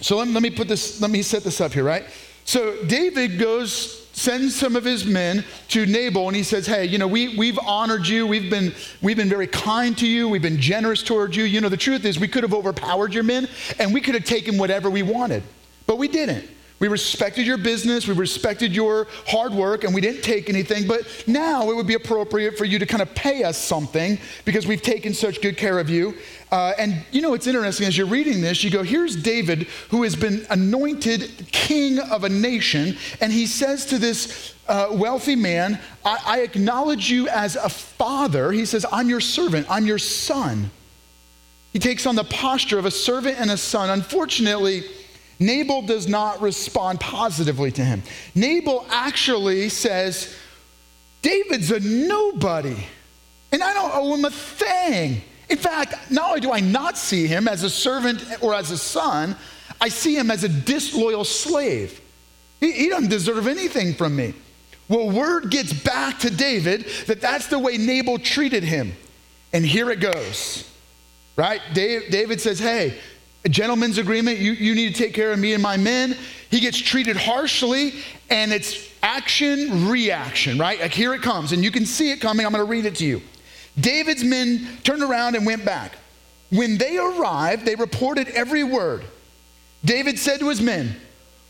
So 0.00 0.16
let, 0.16 0.42
me 0.42 0.50
put 0.50 0.66
this, 0.66 1.00
let 1.00 1.12
me 1.12 1.22
set 1.22 1.44
this 1.44 1.60
up 1.60 1.72
here, 1.72 1.84
right? 1.84 2.06
So 2.44 2.82
David 2.86 3.38
goes, 3.38 4.05
sends 4.16 4.56
some 4.56 4.76
of 4.76 4.84
his 4.84 5.04
men 5.04 5.44
to 5.68 5.84
Nabal, 5.84 6.26
and 6.26 6.36
he 6.36 6.42
says, 6.42 6.66
Hey, 6.66 6.86
you 6.86 6.96
know, 6.96 7.06
we, 7.06 7.36
we've 7.36 7.58
honored 7.58 8.08
you. 8.08 8.26
We've 8.26 8.50
been, 8.50 8.74
we've 9.02 9.16
been 9.16 9.28
very 9.28 9.46
kind 9.46 9.96
to 9.98 10.06
you. 10.06 10.28
We've 10.28 10.42
been 10.42 10.60
generous 10.60 11.02
toward 11.02 11.36
you. 11.36 11.44
You 11.44 11.60
know, 11.60 11.68
the 11.68 11.76
truth 11.76 12.04
is, 12.04 12.18
we 12.18 12.26
could 12.26 12.42
have 12.42 12.54
overpowered 12.54 13.12
your 13.12 13.24
men, 13.24 13.46
and 13.78 13.92
we 13.92 14.00
could 14.00 14.14
have 14.14 14.24
taken 14.24 14.56
whatever 14.56 14.88
we 14.88 15.02
wanted, 15.02 15.42
but 15.86 15.98
we 15.98 16.08
didn't. 16.08 16.48
We 16.78 16.88
respected 16.88 17.46
your 17.46 17.56
business, 17.56 18.06
we 18.06 18.14
respected 18.14 18.74
your 18.74 19.06
hard 19.26 19.52
work, 19.52 19.84
and 19.84 19.94
we 19.94 20.02
didn't 20.02 20.22
take 20.22 20.50
anything. 20.50 20.86
But 20.86 21.24
now 21.26 21.70
it 21.70 21.76
would 21.76 21.86
be 21.86 21.94
appropriate 21.94 22.58
for 22.58 22.66
you 22.66 22.78
to 22.78 22.84
kind 22.84 23.00
of 23.00 23.14
pay 23.14 23.44
us 23.44 23.56
something 23.56 24.18
because 24.44 24.66
we've 24.66 24.82
taken 24.82 25.14
such 25.14 25.40
good 25.40 25.56
care 25.56 25.78
of 25.78 25.88
you. 25.88 26.14
Uh, 26.52 26.74
and 26.78 27.02
you 27.12 27.22
know, 27.22 27.32
it's 27.32 27.46
interesting 27.46 27.86
as 27.86 27.96
you're 27.96 28.06
reading 28.06 28.42
this, 28.42 28.62
you 28.62 28.70
go, 28.70 28.82
here's 28.82 29.16
David 29.16 29.68
who 29.88 30.02
has 30.02 30.14
been 30.14 30.46
anointed 30.50 31.48
king 31.50 31.98
of 31.98 32.24
a 32.24 32.28
nation, 32.28 32.96
and 33.22 33.32
he 33.32 33.46
says 33.46 33.86
to 33.86 33.98
this 33.98 34.54
uh, 34.68 34.88
wealthy 34.90 35.34
man, 35.34 35.80
I, 36.04 36.18
I 36.26 36.40
acknowledge 36.40 37.10
you 37.10 37.26
as 37.28 37.56
a 37.56 37.70
father. 37.70 38.52
He 38.52 38.66
says, 38.66 38.84
I'm 38.92 39.08
your 39.08 39.20
servant, 39.20 39.66
I'm 39.70 39.86
your 39.86 39.98
son. 39.98 40.70
He 41.72 41.78
takes 41.78 42.06
on 42.06 42.16
the 42.16 42.24
posture 42.24 42.78
of 42.78 42.86
a 42.86 42.90
servant 42.90 43.38
and 43.38 43.50
a 43.50 43.56
son. 43.56 43.90
Unfortunately, 43.90 44.84
Nabal 45.38 45.82
does 45.82 46.08
not 46.08 46.40
respond 46.40 47.00
positively 47.00 47.70
to 47.72 47.84
him. 47.84 48.02
Nabal 48.34 48.86
actually 48.90 49.68
says, 49.68 50.34
David's 51.22 51.70
a 51.70 51.80
nobody, 51.80 52.76
and 53.52 53.62
I 53.62 53.74
don't 53.74 53.90
owe 53.94 54.14
him 54.14 54.24
a 54.24 54.30
thing. 54.30 55.22
In 55.48 55.58
fact, 55.58 56.10
not 56.10 56.28
only 56.28 56.40
do 56.40 56.52
I 56.52 56.60
not 56.60 56.98
see 56.98 57.26
him 57.26 57.48
as 57.48 57.62
a 57.62 57.70
servant 57.70 58.24
or 58.40 58.54
as 58.54 58.70
a 58.70 58.78
son, 58.78 59.36
I 59.80 59.88
see 59.88 60.16
him 60.16 60.30
as 60.30 60.44
a 60.44 60.48
disloyal 60.48 61.24
slave. 61.24 62.00
He, 62.60 62.72
he 62.72 62.88
doesn't 62.88 63.10
deserve 63.10 63.46
anything 63.46 63.94
from 63.94 64.16
me. 64.16 64.34
Well, 64.88 65.10
word 65.10 65.50
gets 65.50 65.72
back 65.72 66.20
to 66.20 66.30
David 66.30 66.86
that 67.06 67.20
that's 67.20 67.48
the 67.48 67.58
way 67.58 67.76
Nabal 67.76 68.18
treated 68.18 68.62
him. 68.62 68.92
And 69.52 69.64
here 69.64 69.90
it 69.90 70.00
goes, 70.00 70.68
right? 71.36 71.60
David 71.74 72.40
says, 72.40 72.58
Hey, 72.58 72.98
a 73.46 73.48
gentleman's 73.48 73.96
agreement. 73.96 74.38
You, 74.38 74.52
you 74.52 74.74
need 74.74 74.92
to 74.92 75.00
take 75.00 75.14
care 75.14 75.30
of 75.30 75.38
me 75.38 75.54
and 75.54 75.62
my 75.62 75.76
men. 75.76 76.16
He 76.50 76.58
gets 76.58 76.78
treated 76.78 77.16
harshly, 77.16 77.92
and 78.28 78.52
it's 78.52 78.90
action, 79.04 79.88
reaction, 79.88 80.58
right? 80.58 80.80
Like 80.80 80.92
here 80.92 81.14
it 81.14 81.22
comes, 81.22 81.52
and 81.52 81.62
you 81.62 81.70
can 81.70 81.86
see 81.86 82.10
it 82.10 82.20
coming. 82.20 82.44
I'm 82.44 82.50
going 82.50 82.64
to 82.64 82.68
read 82.68 82.86
it 82.86 82.96
to 82.96 83.04
you. 83.04 83.22
David's 83.78 84.24
men 84.24 84.66
turned 84.82 85.04
around 85.04 85.36
and 85.36 85.46
went 85.46 85.64
back. 85.64 85.92
When 86.50 86.76
they 86.76 86.98
arrived, 86.98 87.64
they 87.64 87.76
reported 87.76 88.26
every 88.30 88.64
word. 88.64 89.04
David 89.84 90.18
said 90.18 90.40
to 90.40 90.48
his 90.48 90.60
men, 90.60 90.96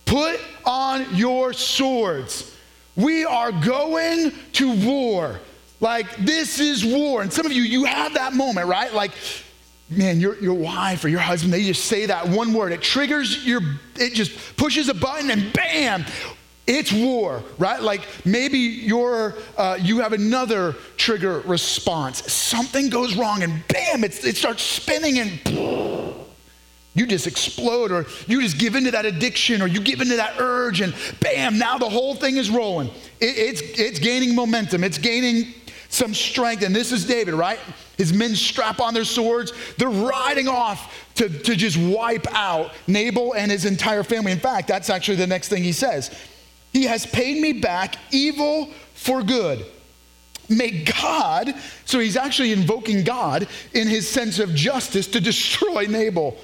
Put 0.05 0.39
on 0.67 1.17
your 1.17 1.55
swords. 1.55 2.55
We 2.95 3.25
are 3.25 3.53
going 3.53 4.33
to 4.53 4.87
war. 4.87 5.41
Like, 5.81 6.15
this 6.17 6.61
is 6.61 6.85
war. 6.85 7.23
And 7.23 7.33
some 7.33 7.47
of 7.47 7.53
you, 7.53 7.63
you 7.63 7.85
have 7.85 8.15
that 8.15 8.35
moment, 8.35 8.67
right? 8.67 8.93
Like, 8.93 9.13
man, 9.89 10.21
your, 10.21 10.39
your 10.41 10.55
wife 10.55 11.05
or 11.05 11.09
your 11.09 11.21
husband, 11.21 11.53
they 11.53 11.63
just 11.63 11.85
say 11.85 12.07
that 12.07 12.29
one 12.29 12.53
word. 12.53 12.73
It 12.73 12.83
triggers 12.83 13.45
your, 13.45 13.61
it 13.97 14.15
just 14.15 14.57
pushes 14.57 14.89
a 14.89 14.95
button 14.95 15.31
and 15.31 15.53
bam, 15.53 16.05
it's 16.67 16.93
war, 16.93 17.45
right? 17.59 17.81
Like 17.81 18.07
maybe 18.25 18.59
you're, 18.59 19.35
uh, 19.57 19.79
you 19.81 20.01
have 20.01 20.13
another 20.13 20.75
trigger 20.97 21.41
response. 21.41 22.33
Something 22.33 22.89
goes 22.89 23.15
wrong 23.15 23.43
and 23.43 23.63
bam, 23.69 24.03
it 24.03 24.13
starts 24.13 24.63
spinning 24.63 25.19
and 25.19 26.17
you 26.95 27.07
just 27.07 27.27
explode 27.27 27.93
or 27.93 28.07
you 28.27 28.41
just 28.41 28.59
give 28.59 28.75
into 28.75 28.91
that 28.91 29.05
addiction 29.05 29.61
or 29.61 29.67
you 29.67 29.81
give 29.81 30.01
into 30.01 30.17
that 30.17 30.41
urge 30.41 30.81
and 30.81 30.95
bam, 31.21 31.59
now 31.59 31.79
the 31.79 31.89
whole 31.89 32.15
thing 32.15 32.39
is 32.39 32.51
rolling. 32.51 32.89
It, 33.21 33.37
it's, 33.37 33.61
it's 33.79 33.99
gaining 33.99 34.35
momentum. 34.35 34.83
It's 34.83 34.99
gaining 34.99 35.55
some 35.89 36.15
strength. 36.15 36.63
And 36.63 36.75
this 36.75 36.93
is 36.93 37.05
David, 37.05 37.35
right? 37.35 37.59
His 37.97 38.13
men 38.13 38.35
strap 38.35 38.81
on 38.81 38.95
their 38.95 39.05
swords. 39.05 39.53
They're 39.79 39.89
riding 39.89 40.49
off 40.49 41.13
to, 41.17 41.29
to 41.29 41.57
just 41.57 41.77
wipe 41.77 42.27
out 42.35 42.73
Nabal 42.87 43.35
and 43.35 43.51
his 43.51 43.65
entire 43.65 44.03
family. 44.03 44.33
In 44.33 44.39
fact, 44.39 44.69
that's 44.69 44.91
actually 44.91 45.17
the 45.17 45.27
next 45.27 45.49
thing 45.49 45.63
he 45.63 45.73
says. 45.73 46.17
He 46.73 46.85
has 46.85 47.07
paid 47.07 47.41
me 47.41 47.53
back 47.55 47.97
evil 48.11 48.71
for 48.95 49.23
good. 49.23 49.65
May 50.49 50.85
God, 50.85 51.55
so 51.85 51.99
he's 51.99 52.17
actually 52.17 52.53
invoking 52.53 53.03
God 53.03 53.49
in 53.73 53.89
his 53.89 54.09
sense 54.09 54.39
of 54.39 54.55
justice 54.55 55.07
to 55.09 55.21
destroy 55.21 55.87
Nabal. 55.87 56.37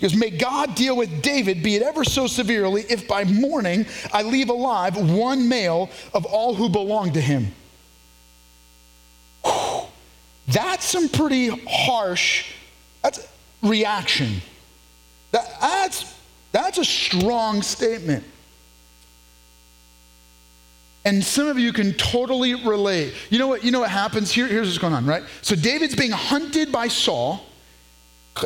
Goes, 0.00 0.16
May 0.16 0.30
God 0.30 0.74
deal 0.74 0.96
with 0.96 1.22
David, 1.22 1.62
be 1.62 1.76
it 1.76 1.82
ever 1.82 2.04
so 2.04 2.26
severely, 2.26 2.82
if 2.88 3.06
by 3.06 3.24
morning 3.24 3.86
I 4.12 4.22
leave 4.22 4.48
alive 4.48 4.96
one 4.96 5.48
male 5.48 5.90
of 6.14 6.24
all 6.24 6.54
who 6.54 6.68
belong 6.68 7.12
to 7.12 7.20
him. 7.20 7.52
That's 10.52 10.84
some 10.84 11.08
pretty 11.08 11.48
harsh 11.48 12.52
that's 13.02 13.26
reaction. 13.62 14.40
That, 15.32 15.48
that's, 15.60 16.18
that's 16.52 16.78
a 16.78 16.84
strong 16.84 17.62
statement. 17.62 18.24
And 21.04 21.24
some 21.24 21.46
of 21.46 21.58
you 21.58 21.72
can 21.72 21.94
totally 21.94 22.54
relate. 22.54 23.14
You 23.30 23.38
know 23.38 23.48
what, 23.48 23.64
you 23.64 23.70
know 23.70 23.80
what 23.80 23.90
happens? 23.90 24.30
Here, 24.30 24.46
here's 24.46 24.68
what's 24.68 24.78
going 24.78 24.92
on, 24.92 25.06
right? 25.06 25.22
So 25.40 25.56
David's 25.56 25.96
being 25.96 26.10
hunted 26.10 26.70
by 26.70 26.88
Saul, 26.88 27.40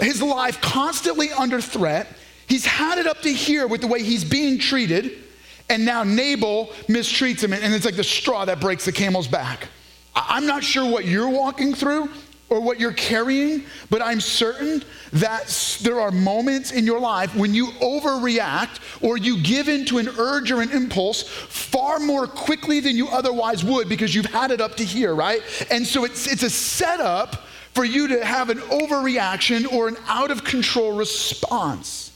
his 0.00 0.22
life 0.22 0.60
constantly 0.60 1.32
under 1.32 1.60
threat. 1.60 2.06
He's 2.46 2.64
had 2.64 2.98
it 2.98 3.06
up 3.06 3.22
to 3.22 3.32
here 3.32 3.66
with 3.66 3.80
the 3.80 3.86
way 3.88 4.02
he's 4.02 4.22
being 4.22 4.58
treated, 4.58 5.24
and 5.68 5.84
now 5.84 6.04
Nabal 6.04 6.66
mistreats 6.88 7.42
him, 7.42 7.52
and 7.52 7.74
it's 7.74 7.84
like 7.84 7.96
the 7.96 8.04
straw 8.04 8.44
that 8.44 8.60
breaks 8.60 8.84
the 8.84 8.92
camel's 8.92 9.26
back. 9.26 9.68
I'm 10.14 10.46
not 10.46 10.62
sure 10.62 10.90
what 10.90 11.04
you're 11.04 11.28
walking 11.28 11.74
through 11.74 12.08
or 12.50 12.60
what 12.60 12.78
you're 12.78 12.92
carrying, 12.92 13.64
but 13.90 14.02
I'm 14.02 14.20
certain 14.20 14.82
that 15.12 15.78
there 15.82 16.00
are 16.00 16.10
moments 16.10 16.72
in 16.72 16.84
your 16.84 17.00
life 17.00 17.34
when 17.34 17.54
you 17.54 17.68
overreact 17.82 18.80
or 19.02 19.16
you 19.16 19.38
give 19.38 19.68
in 19.68 19.84
to 19.86 19.98
an 19.98 20.08
urge 20.18 20.52
or 20.52 20.60
an 20.60 20.70
impulse 20.70 21.22
far 21.22 21.98
more 21.98 22.26
quickly 22.26 22.80
than 22.80 22.96
you 22.96 23.08
otherwise 23.08 23.64
would 23.64 23.88
because 23.88 24.14
you've 24.14 24.26
had 24.26 24.50
it 24.50 24.60
up 24.60 24.76
to 24.76 24.84
here, 24.84 25.14
right? 25.14 25.42
And 25.70 25.86
so 25.86 26.04
it's, 26.04 26.30
it's 26.30 26.42
a 26.42 26.50
setup 26.50 27.44
for 27.72 27.84
you 27.84 28.08
to 28.08 28.24
have 28.24 28.50
an 28.50 28.58
overreaction 28.58 29.70
or 29.72 29.88
an 29.88 29.96
out 30.06 30.30
of 30.30 30.44
control 30.44 30.92
response. 30.92 32.12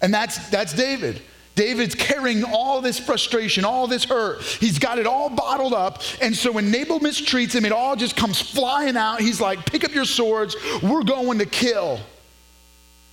And 0.00 0.12
that's, 0.12 0.48
that's 0.50 0.72
David. 0.72 1.22
David's 1.54 1.94
carrying 1.94 2.44
all 2.44 2.80
this 2.80 2.98
frustration, 2.98 3.64
all 3.64 3.86
this 3.86 4.04
hurt. 4.04 4.42
He's 4.42 4.78
got 4.78 4.98
it 4.98 5.06
all 5.06 5.28
bottled 5.28 5.74
up. 5.74 6.02
And 6.20 6.34
so 6.34 6.50
when 6.52 6.70
Nabal 6.70 7.00
mistreats 7.00 7.54
him, 7.54 7.64
it 7.64 7.72
all 7.72 7.94
just 7.94 8.16
comes 8.16 8.40
flying 8.40 8.96
out. 8.96 9.20
He's 9.20 9.40
like, 9.40 9.66
pick 9.66 9.84
up 9.84 9.94
your 9.94 10.06
swords, 10.06 10.56
we're 10.82 11.04
going 11.04 11.38
to 11.38 11.46
kill. 11.46 12.00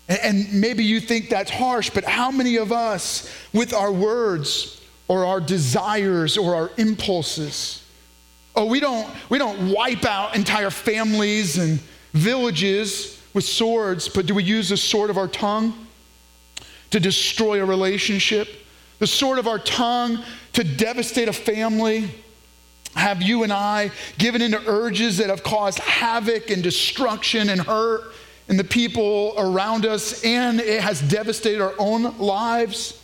And 0.08 0.52
maybe 0.54 0.84
you 0.84 1.00
think 1.00 1.30
that's 1.30 1.52
harsh, 1.52 1.92
but 1.92 2.04
how 2.04 2.32
many 2.32 2.56
of 2.56 2.72
us, 2.72 3.32
with 3.54 3.74
our 3.74 3.92
words 3.92 4.82
or 5.08 5.26
our 5.26 5.40
desires 5.40 6.38
or 6.38 6.56
our 6.56 6.72
impulses, 6.78 7.84
oh, 8.56 8.66
we 8.66 8.80
don't, 8.80 9.08
we 9.30 9.38
don't 9.38 9.72
wipe 9.72 10.06
out 10.06 10.36
entire 10.36 10.72
families 10.72 11.58
and 11.58 11.80
villages 12.14 13.22
with 13.34 13.44
swords, 13.44 14.10
but 14.10 14.26
do 14.26 14.34
we 14.34 14.44
use 14.44 14.70
the 14.70 14.78
sword 14.78 15.12
of 15.12 15.18
our 15.18 15.28
tongue? 15.28 15.88
To 16.92 17.00
destroy 17.00 17.62
a 17.62 17.66
relationship, 17.66 18.48
the 19.00 19.08
sword 19.08 19.40
of 19.40 19.48
our 19.48 19.60
tongue 19.60 20.24
to 20.54 20.64
devastate 20.64 21.28
a 21.28 21.34
family. 21.34 22.10
Have 22.96 23.22
you 23.22 23.44
and 23.44 23.54
I 23.54 23.92
given 24.18 24.42
into 24.42 24.62
urges 24.68 25.18
that 25.18 25.30
have 25.30 25.44
caused 25.44 25.80
havoc 25.80 26.50
and 26.50 26.64
destruction 26.64 27.50
and 27.50 27.62
hurt 27.62 28.12
in 28.48 28.58
the 28.58 28.64
people 28.64 29.36
around 29.38 29.86
us, 29.86 30.24
and 30.26 30.60
it 30.60 30.82
has 30.82 31.02
devastated 31.02 31.62
our 31.62 31.76
own 31.78 32.18
lives? 32.18 33.00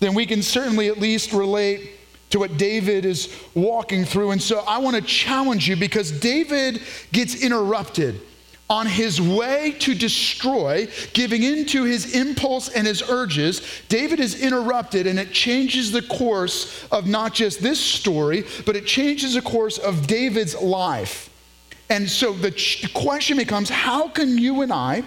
Then 0.00 0.14
we 0.14 0.26
can 0.26 0.42
certainly 0.42 0.88
at 0.88 0.98
least 0.98 1.32
relate 1.32 1.90
to 2.30 2.38
what 2.38 2.56
David 2.56 3.04
is 3.04 3.34
walking 3.54 4.04
through. 4.04 4.30
And 4.30 4.40
so 4.40 4.60
I 4.60 4.78
want 4.78 4.96
to 4.96 5.02
challenge 5.02 5.68
you 5.68 5.76
because 5.76 6.12
David 6.12 6.80
gets 7.12 7.42
interrupted 7.42 8.20
on 8.70 8.86
his 8.86 9.20
way 9.20 9.74
to 9.78 9.94
destroy, 9.94 10.88
giving 11.14 11.42
in 11.42 11.64
to 11.66 11.84
his 11.84 12.14
impulse 12.14 12.68
and 12.68 12.86
his 12.86 13.02
urges, 13.08 13.62
David 13.88 14.20
is 14.20 14.40
interrupted 14.40 15.06
and 15.06 15.18
it 15.18 15.32
changes 15.32 15.90
the 15.90 16.02
course 16.02 16.86
of 16.92 17.06
not 17.06 17.32
just 17.32 17.62
this 17.62 17.80
story, 17.80 18.44
but 18.66 18.76
it 18.76 18.86
changes 18.86 19.34
the 19.34 19.42
course 19.42 19.78
of 19.78 20.06
David's 20.06 20.54
life. 20.60 21.30
And 21.88 22.08
so 22.08 22.32
the 22.34 22.52
question 22.92 23.38
becomes 23.38 23.70
how 23.70 24.08
can 24.08 24.36
you 24.36 24.60
and 24.60 24.72
I 24.72 25.02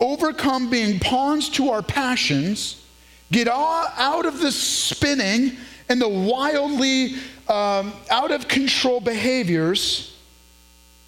overcome 0.00 0.70
being 0.70 0.98
pawns 0.98 1.50
to 1.50 1.70
our 1.70 1.82
passions, 1.82 2.82
get 3.30 3.48
out 3.48 4.24
of 4.24 4.40
the 4.40 4.50
spinning 4.50 5.56
and 5.88 6.00
the 6.00 6.08
wildly 6.08 7.14
um, 7.48 7.92
out 8.10 8.30
of 8.30 8.48
control 8.48 9.00
behaviors 9.00 10.16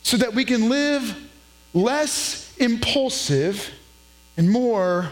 so 0.02 0.18
that 0.18 0.34
we 0.34 0.44
can 0.44 0.68
live 0.68 1.23
less 1.74 2.56
impulsive 2.58 3.70
and 4.36 4.48
more 4.50 5.10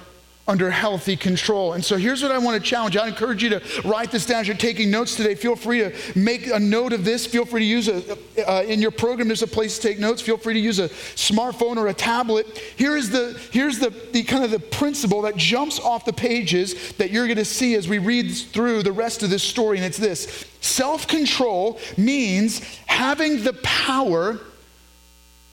under 0.48 0.70
healthy 0.70 1.16
control. 1.16 1.74
And 1.74 1.84
so 1.84 1.96
here's 1.96 2.20
what 2.20 2.32
I 2.32 2.38
want 2.38 2.60
to 2.60 2.68
challenge. 2.68 2.96
I 2.96 3.06
encourage 3.06 3.44
you 3.44 3.50
to 3.50 3.62
write 3.84 4.10
this 4.10 4.26
down 4.26 4.40
as 4.40 4.48
you're 4.48 4.56
taking 4.56 4.90
notes 4.90 5.14
today. 5.14 5.36
Feel 5.36 5.54
free 5.54 5.78
to 5.78 5.94
make 6.18 6.48
a 6.48 6.58
note 6.58 6.92
of 6.92 7.04
this. 7.04 7.26
Feel 7.26 7.44
free 7.44 7.60
to 7.60 7.66
use 7.66 7.86
a, 7.86 8.18
uh, 8.50 8.62
in 8.62 8.82
your 8.82 8.90
program, 8.90 9.28
there's 9.28 9.42
a 9.42 9.46
place 9.46 9.78
to 9.78 9.88
take 9.88 10.00
notes. 10.00 10.20
Feel 10.20 10.36
free 10.36 10.54
to 10.54 10.60
use 10.60 10.80
a 10.80 10.88
smartphone 10.88 11.76
or 11.76 11.86
a 11.88 11.94
tablet. 11.94 12.46
Here 12.76 12.96
is 12.96 13.10
the, 13.10 13.40
here's 13.52 13.78
the, 13.78 13.90
the 14.10 14.24
kind 14.24 14.44
of 14.44 14.50
the 14.50 14.58
principle 14.58 15.22
that 15.22 15.36
jumps 15.36 15.78
off 15.78 16.04
the 16.04 16.12
pages 16.12 16.92
that 16.94 17.12
you're 17.12 17.26
going 17.26 17.36
to 17.36 17.44
see 17.44 17.76
as 17.76 17.88
we 17.88 17.98
read 17.98 18.32
through 18.32 18.82
the 18.82 18.92
rest 18.92 19.22
of 19.22 19.30
this 19.30 19.44
story. 19.44 19.76
And 19.76 19.86
it's 19.86 19.98
this 19.98 20.44
self 20.60 21.06
control 21.06 21.78
means 21.96 22.58
having 22.86 23.44
the 23.44 23.52
power 23.62 24.40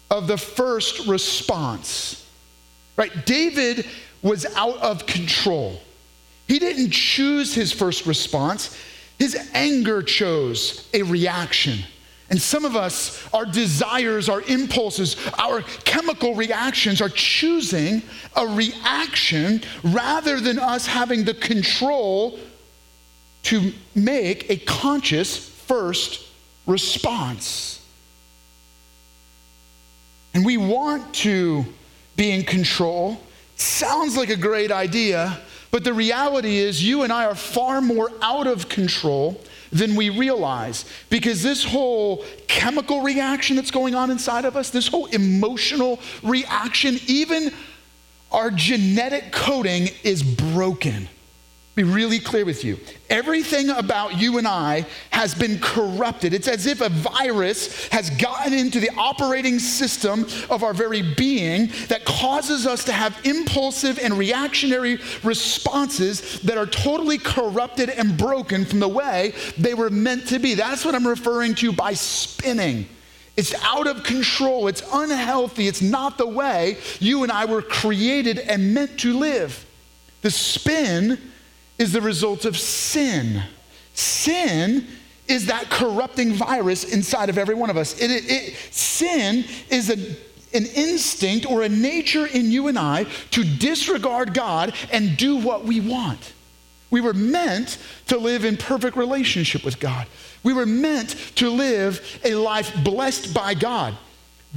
of 0.09 0.27
the 0.27 0.37
first 0.37 1.07
response. 1.07 2.27
Right? 2.95 3.25
David 3.25 3.85
was 4.21 4.45
out 4.55 4.77
of 4.77 5.05
control. 5.05 5.81
He 6.47 6.59
didn't 6.59 6.91
choose 6.91 7.53
his 7.53 7.71
first 7.71 8.05
response, 8.05 8.77
his 9.17 9.37
anger 9.53 10.01
chose 10.01 10.89
a 10.93 11.03
reaction. 11.03 11.79
And 12.29 12.39
some 12.39 12.63
of 12.63 12.75
us, 12.75 13.27
our 13.33 13.45
desires, 13.45 14.29
our 14.29 14.41
impulses, 14.41 15.15
our 15.39 15.61
chemical 15.83 16.35
reactions 16.35 17.01
are 17.01 17.09
choosing 17.09 18.03
a 18.35 18.47
reaction 18.47 19.63
rather 19.83 20.39
than 20.39 20.59
us 20.59 20.85
having 20.85 21.23
the 21.23 21.33
control 21.33 22.39
to 23.43 23.73
make 23.95 24.49
a 24.49 24.57
conscious 24.57 25.37
first 25.37 26.27
response. 26.67 27.78
And 30.39 30.45
we 30.45 30.55
want 30.55 31.13
to 31.15 31.65
be 32.15 32.31
in 32.31 32.45
control. 32.45 33.19
Sounds 33.57 34.15
like 34.15 34.29
a 34.29 34.37
great 34.37 34.71
idea, 34.71 35.37
but 35.69 35.83
the 35.83 35.91
reality 35.91 36.59
is 36.59 36.81
you 36.81 37.03
and 37.03 37.11
I 37.11 37.25
are 37.25 37.35
far 37.35 37.81
more 37.81 38.09
out 38.21 38.47
of 38.47 38.69
control 38.69 39.41
than 39.73 39.97
we 39.97 40.09
realize 40.09 40.85
because 41.09 41.43
this 41.43 41.65
whole 41.65 42.23
chemical 42.47 43.01
reaction 43.01 43.57
that's 43.57 43.69
going 43.69 43.95
on 43.95 44.11
inside 44.11 44.45
of 44.45 44.55
us, 44.55 44.69
this 44.69 44.87
whole 44.87 45.07
emotional 45.07 45.99
reaction, 46.23 46.99
even 47.07 47.51
our 48.31 48.49
genetic 48.49 49.33
coding 49.33 49.89
is 50.05 50.23
broken 50.23 51.09
be 51.79 51.83
really 51.83 52.19
clear 52.19 52.43
with 52.43 52.65
you. 52.65 52.77
Everything 53.09 53.69
about 53.69 54.19
you 54.19 54.37
and 54.37 54.45
I 54.45 54.85
has 55.11 55.33
been 55.33 55.59
corrupted. 55.59 56.33
It's 56.33 56.49
as 56.49 56.65
if 56.65 56.81
a 56.81 56.89
virus 56.89 57.87
has 57.87 58.09
gotten 58.09 58.53
into 58.53 58.81
the 58.81 58.89
operating 58.97 59.59
system 59.59 60.27
of 60.49 60.61
our 60.61 60.73
very 60.73 61.01
being 61.01 61.67
that 61.87 62.03
causes 62.03 62.67
us 62.67 62.83
to 62.83 62.91
have 62.91 63.17
impulsive 63.23 63.97
and 63.97 64.13
reactionary 64.15 64.99
responses 65.23 66.41
that 66.41 66.57
are 66.57 66.65
totally 66.65 67.17
corrupted 67.17 67.89
and 67.89 68.17
broken 68.17 68.65
from 68.65 68.81
the 68.81 68.87
way 68.89 69.33
they 69.57 69.73
were 69.73 69.89
meant 69.89 70.27
to 70.27 70.37
be. 70.37 70.55
That's 70.55 70.83
what 70.83 70.95
I'm 70.95 71.07
referring 71.07 71.55
to 71.55 71.71
by 71.71 71.93
spinning. 71.93 72.89
It's 73.37 73.53
out 73.63 73.87
of 73.87 74.03
control. 74.03 74.67
It's 74.67 74.83
unhealthy. 74.91 75.69
It's 75.69 75.81
not 75.81 76.17
the 76.17 76.27
way 76.27 76.77
you 76.99 77.23
and 77.23 77.31
I 77.31 77.45
were 77.45 77.61
created 77.61 78.37
and 78.37 78.73
meant 78.73 78.99
to 78.99 79.17
live. 79.17 79.65
The 80.21 80.31
spin 80.31 81.28
is 81.79 81.93
the 81.93 82.01
result 82.01 82.45
of 82.45 82.57
sin. 82.57 83.41
Sin 83.93 84.85
is 85.27 85.47
that 85.47 85.69
corrupting 85.69 86.33
virus 86.33 86.83
inside 86.83 87.29
of 87.29 87.37
every 87.37 87.55
one 87.55 87.69
of 87.69 87.77
us. 87.77 87.99
It, 87.99 88.11
it, 88.11 88.23
it, 88.27 88.55
sin 88.71 89.45
is 89.69 89.89
a, 89.89 89.97
an 90.55 90.65
instinct 90.75 91.45
or 91.45 91.63
a 91.63 91.69
nature 91.69 92.25
in 92.25 92.51
you 92.51 92.67
and 92.67 92.77
I 92.77 93.05
to 93.31 93.43
disregard 93.43 94.33
God 94.33 94.73
and 94.91 95.17
do 95.17 95.37
what 95.37 95.63
we 95.63 95.79
want. 95.79 96.33
We 96.91 97.01
were 97.01 97.13
meant 97.13 97.77
to 98.07 98.17
live 98.17 98.43
in 98.43 98.57
perfect 98.57 98.97
relationship 98.97 99.63
with 99.63 99.79
God. 99.79 100.07
We 100.43 100.53
were 100.53 100.65
meant 100.65 101.09
to 101.35 101.49
live 101.49 102.19
a 102.23 102.33
life 102.33 102.73
blessed 102.83 103.33
by 103.33 103.53
God. 103.53 103.95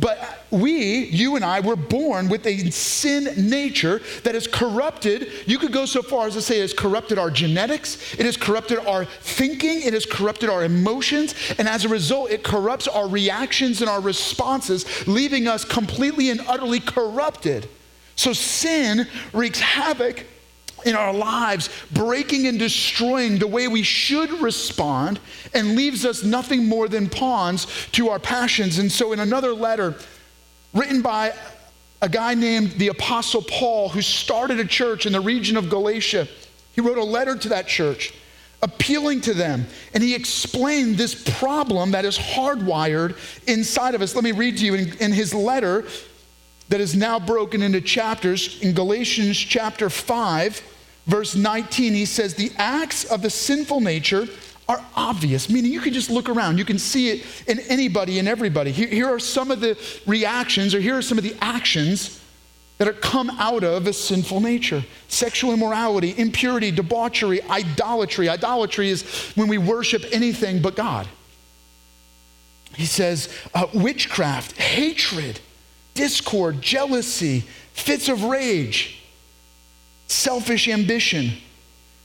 But 0.00 0.46
we, 0.50 1.04
you 1.04 1.36
and 1.36 1.44
I, 1.44 1.60
were 1.60 1.76
born 1.76 2.30
with 2.30 2.46
a 2.46 2.70
sin 2.70 3.48
nature 3.50 4.00
that 4.24 4.34
is 4.34 4.46
corrupted. 4.46 5.30
You 5.46 5.58
could 5.58 5.72
go 5.72 5.84
so 5.84 6.00
far 6.00 6.26
as 6.26 6.34
to 6.34 6.40
say 6.40 6.58
it 6.58 6.62
has 6.62 6.72
corrupted 6.72 7.18
our 7.18 7.30
genetics, 7.30 8.14
it 8.14 8.24
has 8.24 8.38
corrupted 8.38 8.78
our 8.78 9.04
thinking, 9.04 9.82
it 9.82 9.92
has 9.92 10.06
corrupted 10.06 10.48
our 10.48 10.64
emotions, 10.64 11.34
and 11.58 11.68
as 11.68 11.84
a 11.84 11.90
result, 11.90 12.30
it 12.30 12.42
corrupts 12.42 12.88
our 12.88 13.06
reactions 13.06 13.82
and 13.82 13.90
our 13.90 14.00
responses, 14.00 15.06
leaving 15.06 15.46
us 15.46 15.62
completely 15.62 16.30
and 16.30 16.40
utterly 16.48 16.80
corrupted. 16.80 17.68
So 18.16 18.32
sin 18.32 19.06
wreaks 19.34 19.60
havoc 19.60 20.24
in 20.84 20.96
our 20.96 21.12
lives, 21.12 21.68
breaking 21.92 22.46
and 22.46 22.58
destroying 22.58 23.38
the 23.38 23.46
way 23.46 23.68
we 23.68 23.82
should 23.82 24.30
respond, 24.40 25.20
and 25.54 25.76
leaves 25.76 26.04
us 26.04 26.22
nothing 26.22 26.66
more 26.66 26.88
than 26.88 27.08
pawns 27.08 27.66
to 27.92 28.08
our 28.08 28.18
passions. 28.18 28.78
And 28.78 28.90
so, 28.90 29.12
in 29.12 29.20
another 29.20 29.52
letter 29.52 29.94
written 30.72 31.02
by 31.02 31.34
a 32.00 32.08
guy 32.08 32.34
named 32.34 32.72
the 32.72 32.88
Apostle 32.88 33.42
Paul, 33.42 33.88
who 33.88 34.02
started 34.02 34.58
a 34.58 34.64
church 34.64 35.06
in 35.06 35.12
the 35.12 35.20
region 35.20 35.56
of 35.56 35.70
Galatia, 35.70 36.26
he 36.72 36.80
wrote 36.80 36.98
a 36.98 37.04
letter 37.04 37.36
to 37.36 37.48
that 37.50 37.68
church 37.68 38.12
appealing 38.62 39.20
to 39.22 39.34
them. 39.34 39.66
And 39.92 40.02
he 40.02 40.14
explained 40.14 40.96
this 40.96 41.14
problem 41.38 41.90
that 41.90 42.04
is 42.04 42.16
hardwired 42.16 43.18
inside 43.46 43.94
of 43.94 44.02
us. 44.02 44.14
Let 44.14 44.24
me 44.24 44.32
read 44.32 44.58
to 44.58 44.64
you 44.64 44.74
in, 44.74 44.98
in, 44.98 45.12
his 45.12 45.34
letter 45.34 45.84
that 46.68 46.80
is 46.80 46.94
now 46.94 47.18
broken 47.18 47.60
into 47.60 47.80
chapters. 47.80 48.60
In 48.62 48.72
Galatians 48.72 49.36
chapter 49.36 49.90
5, 49.90 50.62
verse 51.06 51.34
19, 51.34 51.94
he 51.94 52.04
says, 52.04 52.34
The 52.34 52.52
acts 52.56 53.04
of 53.04 53.22
the 53.22 53.30
sinful 53.30 53.80
nature 53.80 54.26
are 54.68 54.84
obvious, 54.94 55.50
meaning 55.50 55.72
you 55.72 55.80
can 55.80 55.92
just 55.92 56.10
look 56.10 56.28
around. 56.28 56.58
You 56.58 56.64
can 56.64 56.78
see 56.78 57.10
it 57.10 57.26
in 57.46 57.60
anybody 57.60 58.18
and 58.18 58.28
everybody. 58.28 58.70
Here, 58.70 58.88
here 58.88 59.06
are 59.06 59.18
some 59.18 59.50
of 59.50 59.60
the 59.60 59.76
reactions, 60.06 60.74
or 60.74 60.80
here 60.80 60.96
are 60.96 61.02
some 61.02 61.18
of 61.18 61.24
the 61.24 61.36
actions 61.40 62.20
that 62.78 62.88
are 62.88 62.92
come 62.92 63.30
out 63.38 63.64
of 63.64 63.86
a 63.86 63.92
sinful 63.92 64.40
nature 64.40 64.84
sexual 65.08 65.52
immorality, 65.52 66.14
impurity, 66.16 66.70
debauchery, 66.70 67.42
idolatry. 67.42 68.28
Idolatry 68.28 68.88
is 68.88 69.02
when 69.34 69.48
we 69.48 69.58
worship 69.58 70.04
anything 70.10 70.62
but 70.62 70.74
God. 70.74 71.06
He 72.74 72.86
says, 72.86 73.28
uh, 73.54 73.66
witchcraft, 73.74 74.56
hatred, 74.56 75.40
discord, 75.94 76.62
jealousy, 76.62 77.40
fits 77.74 78.08
of 78.08 78.24
rage 78.24 79.01
selfish 80.12 80.68
ambition, 80.68 81.32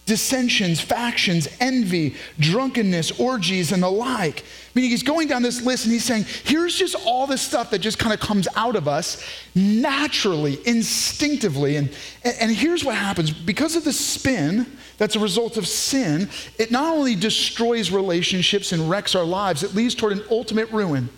dissensions, 0.06 0.80
factions, 0.80 1.48
envy, 1.60 2.16
drunkenness, 2.40 3.20
orgies, 3.20 3.74
and 3.74 3.84
the 3.84 3.92
like. 3.92 4.40
I 4.40 4.44
Meaning, 4.74 4.92
he's 4.92 5.04
going 5.04 5.28
down 5.28 5.42
this 5.42 5.62
list 5.62 5.84
and 5.84 5.92
he's 5.92 6.06
saying, 6.06 6.26
here's 6.46 6.76
just 6.76 6.96
all 7.06 7.28
this 7.28 7.42
stuff 7.42 7.72
that 7.72 7.80
just 7.80 8.00
kind 8.00 8.14
of 8.14 8.20
comes 8.20 8.48
out 8.56 8.76
of 8.76 8.88
us 8.88 9.22
naturally, 9.54 10.60
instinctively. 10.66 11.76
And, 11.76 11.94
and 12.24 12.52
here's 12.52 12.86
what 12.86 12.96
happens 12.96 13.32
because 13.32 13.76
of 13.76 13.84
the 13.84 13.94
spin 13.94 14.66
that's 14.98 15.16
a 15.16 15.20
result 15.20 15.58
of 15.58 15.68
sin, 15.68 16.30
it 16.58 16.72
not 16.72 16.94
only 16.94 17.16
destroys 17.16 17.92
relationships 17.92 18.72
and 18.72 18.90
wrecks 18.90 19.14
our 19.14 19.26
lives, 19.26 19.62
it 19.62 19.76
leads 19.76 19.94
toward 19.94 20.14
an 20.14 20.24
ultimate 20.32 20.72
ruin, 20.72 21.10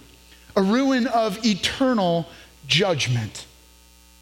a 0.55 0.61
ruin 0.61 1.05
of 1.07 1.45
eternal 1.45 2.27
judgment. 2.65 3.45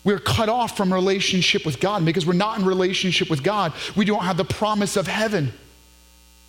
We're 0.04 0.20
cut 0.20 0.48
off 0.48 0.78
from 0.78 0.94
relationship 0.94 1.66
with 1.66 1.80
God. 1.80 1.98
And 1.98 2.06
because 2.06 2.26
we're 2.26 2.34
not 2.34 2.60
in 2.60 2.66
relationship 2.66 3.30
with 3.30 3.44
God, 3.44 3.74
we 3.96 4.06
don't 4.06 4.24
have 4.24 4.38
the 4.38 4.46
promise 4.46 4.96
of 4.96 5.08
heaven. 5.08 5.52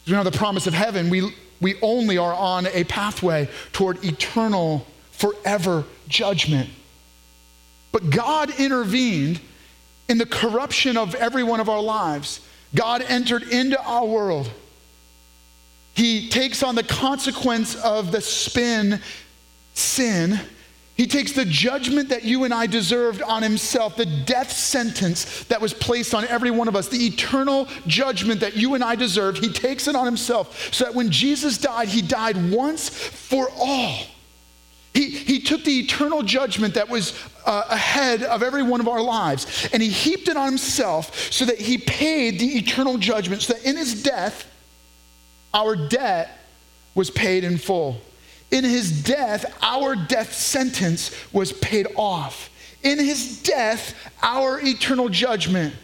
We 0.07 0.13
don't 0.13 0.25
have 0.25 0.33
the 0.33 0.39
promise 0.39 0.67
of 0.67 0.75
heaven. 0.75 1.11
We, 1.11 1.35
we 1.61 1.75
only 1.83 2.19
are 2.19 2.33
on 2.33 2.67
a 2.69 2.85
pathway 2.85 3.49
toward 3.73 4.05
eternal, 4.05 4.87
forever 5.11 5.85
judgment. 6.09 6.71
But 7.91 8.11
God 8.11 8.51
intervened 8.61 9.41
in 10.09 10.19
the 10.19 10.27
corruption 10.27 10.97
of 10.97 11.15
every 11.15 11.43
one 11.43 11.61
of 11.61 11.69
our 11.69 11.83
lives. 11.83 12.41
God 12.75 13.03
entered 13.03 13.43
into 13.45 13.81
our 13.83 14.05
world. 14.05 14.51
He 15.95 16.29
takes 16.29 16.63
on 16.63 16.75
the 16.77 16.83
consequence 16.83 17.75
of 17.75 18.13
the 18.13 18.21
spin, 18.21 19.01
sin, 19.75 20.39
he 20.99 21.07
takes 21.07 21.31
the 21.31 21.45
judgment 21.45 22.09
that 22.09 22.25
you 22.25 22.43
and 22.43 22.53
I 22.53 22.67
deserved 22.67 23.23
on 23.23 23.41
himself, 23.41 23.95
the 23.95 24.05
death 24.05 24.51
sentence 24.51 25.45
that 25.45 25.61
was 25.61 25.73
placed 25.73 26.13
on 26.13 26.25
every 26.27 26.51
one 26.51 26.67
of 26.67 26.75
us, 26.75 26.89
the 26.89 27.07
eternal 27.07 27.69
judgment 27.87 28.41
that 28.41 28.57
you 28.57 28.75
and 28.75 28.83
I 28.83 28.97
deserved. 28.97 29.39
He 29.39 29.53
takes 29.53 29.87
it 29.87 29.95
on 29.95 30.05
himself 30.05 30.75
so 30.75 30.85
that 30.85 30.97
when 30.97 31.09
Jesus 31.09 31.57
died, 31.57 31.87
he 31.87 32.03
died 32.03 32.51
once 32.51 32.89
for 32.89 33.49
all. 33.57 33.97
He, 34.93 35.11
he 35.11 35.39
took 35.39 35.63
the 35.63 35.79
eternal 35.79 36.25
judgment 36.25 36.75
that 36.75 36.89
was 36.89 37.17
uh, 37.47 37.63
ahead 37.71 38.25
of 38.25 38.43
every 38.43 38.65
one 38.65 38.81
of 38.81 38.89
our 38.89 39.01
lives 39.01 39.69
and 39.73 39.81
he 39.81 39.91
heaped 39.91 40.27
it 40.27 40.37
on 40.37 40.47
himself 40.47 41.17
so 41.33 41.45
that 41.45 41.61
he 41.61 41.79
paid 41.79 42.41
the 42.41 42.59
eternal 42.59 42.99
judgment, 42.99 43.43
so 43.43 43.53
that 43.53 43.65
in 43.65 43.77
his 43.77 44.03
death, 44.03 44.51
our 45.55 45.77
debt 45.77 46.37
was 46.97 47.09
paid 47.09 47.45
in 47.45 47.57
full. 47.57 48.01
In 48.51 48.65
his 48.65 49.03
death, 49.03 49.45
our 49.63 49.95
death 49.95 50.33
sentence 50.33 51.15
was 51.33 51.53
paid 51.53 51.87
off. 51.97 52.51
In 52.83 52.99
his 52.99 53.43
death, 53.43 53.95
our 54.23 54.61
eternal 54.61 55.09
judgment 55.09 55.75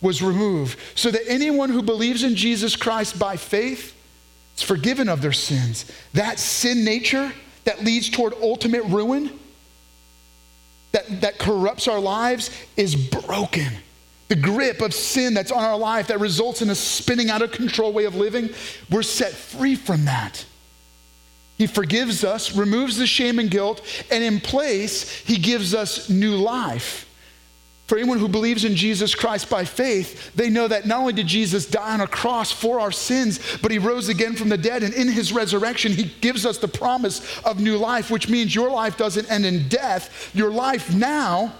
was 0.00 0.22
removed 0.22 0.78
so 0.94 1.10
that 1.10 1.22
anyone 1.28 1.70
who 1.70 1.82
believes 1.82 2.22
in 2.22 2.36
Jesus 2.36 2.76
Christ 2.76 3.18
by 3.18 3.36
faith 3.36 3.94
is 4.56 4.62
forgiven 4.62 5.08
of 5.08 5.20
their 5.20 5.32
sins. 5.32 5.90
That 6.14 6.38
sin 6.38 6.84
nature 6.84 7.32
that 7.64 7.84
leads 7.84 8.08
toward 8.08 8.34
ultimate 8.40 8.84
ruin, 8.84 9.38
that, 10.92 11.20
that 11.20 11.38
corrupts 11.38 11.88
our 11.88 12.00
lives, 12.00 12.50
is 12.76 12.94
broken. 12.94 13.68
The 14.28 14.36
grip 14.36 14.80
of 14.80 14.94
sin 14.94 15.34
that's 15.34 15.52
on 15.52 15.64
our 15.64 15.78
life 15.78 16.06
that 16.08 16.20
results 16.20 16.62
in 16.62 16.70
a 16.70 16.74
spinning 16.74 17.30
out 17.30 17.42
of 17.42 17.50
control 17.50 17.92
way 17.92 18.04
of 18.04 18.14
living, 18.14 18.50
we're 18.90 19.02
set 19.02 19.32
free 19.32 19.74
from 19.74 20.04
that. 20.04 20.44
He 21.58 21.66
forgives 21.66 22.24
us, 22.24 22.56
removes 22.56 22.96
the 22.96 23.06
shame 23.06 23.38
and 23.38 23.50
guilt, 23.50 23.84
and 24.10 24.24
in 24.24 24.40
place, 24.40 25.10
He 25.20 25.36
gives 25.36 25.74
us 25.74 26.08
new 26.08 26.36
life. 26.36 27.04
For 27.88 27.96
anyone 27.96 28.18
who 28.18 28.28
believes 28.28 28.66
in 28.66 28.76
Jesus 28.76 29.14
Christ 29.14 29.48
by 29.48 29.64
faith, 29.64 30.34
they 30.34 30.50
know 30.50 30.68
that 30.68 30.86
not 30.86 31.00
only 31.00 31.14
did 31.14 31.26
Jesus 31.26 31.64
die 31.64 31.94
on 31.94 32.02
a 32.02 32.06
cross 32.06 32.52
for 32.52 32.80
our 32.80 32.92
sins, 32.92 33.40
but 33.62 33.70
he 33.70 33.78
rose 33.78 34.10
again 34.10 34.36
from 34.36 34.50
the 34.50 34.58
dead. 34.58 34.82
And 34.82 34.92
in 34.92 35.08
his 35.08 35.32
resurrection, 35.32 35.92
he 35.92 36.12
gives 36.20 36.44
us 36.44 36.58
the 36.58 36.68
promise 36.68 37.40
of 37.46 37.60
new 37.60 37.78
life, 37.78 38.10
which 38.10 38.28
means 38.28 38.54
your 38.54 38.70
life 38.70 38.98
doesn't 38.98 39.30
end 39.30 39.46
in 39.46 39.68
death. 39.68 40.30
Your 40.34 40.50
life 40.50 40.94
now 40.94 41.54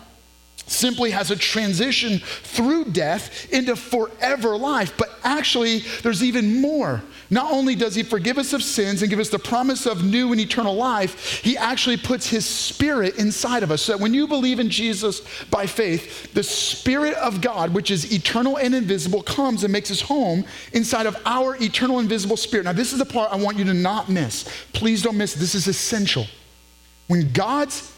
simply 0.70 1.10
has 1.10 1.30
a 1.30 1.36
transition 1.36 2.18
through 2.18 2.86
death 2.86 3.52
into 3.52 3.76
forever 3.76 4.56
life. 4.56 4.96
But 4.96 5.10
actually, 5.24 5.80
there's 6.02 6.22
even 6.22 6.60
more. 6.60 7.02
Not 7.30 7.52
only 7.52 7.74
does 7.74 7.94
he 7.94 8.02
forgive 8.02 8.38
us 8.38 8.52
of 8.52 8.62
sins 8.62 9.02
and 9.02 9.10
give 9.10 9.18
us 9.18 9.28
the 9.28 9.38
promise 9.38 9.86
of 9.86 10.04
new 10.04 10.32
and 10.32 10.40
eternal 10.40 10.74
life, 10.74 11.40
he 11.42 11.56
actually 11.56 11.96
puts 11.96 12.26
his 12.28 12.46
spirit 12.46 13.18
inside 13.18 13.62
of 13.62 13.70
us. 13.70 13.82
So 13.82 13.92
that 13.92 14.02
when 14.02 14.14
you 14.14 14.26
believe 14.26 14.60
in 14.60 14.70
Jesus 14.70 15.20
by 15.50 15.66
faith, 15.66 16.32
the 16.32 16.42
spirit 16.42 17.14
of 17.14 17.40
God, 17.40 17.74
which 17.74 17.90
is 17.90 18.12
eternal 18.12 18.56
and 18.58 18.74
invisible, 18.74 19.22
comes 19.22 19.64
and 19.64 19.72
makes 19.72 19.88
his 19.88 20.00
home 20.00 20.44
inside 20.72 21.06
of 21.06 21.16
our 21.26 21.56
eternal 21.62 21.98
invisible 21.98 22.36
spirit. 22.36 22.64
Now, 22.64 22.72
this 22.72 22.92
is 22.92 22.98
the 22.98 23.04
part 23.04 23.32
I 23.32 23.36
want 23.36 23.58
you 23.58 23.64
to 23.64 23.74
not 23.74 24.08
miss. 24.08 24.48
Please 24.72 25.02
don't 25.02 25.16
miss. 25.16 25.34
This 25.34 25.54
is 25.54 25.66
essential. 25.66 26.26
When 27.08 27.32
God's 27.32 27.92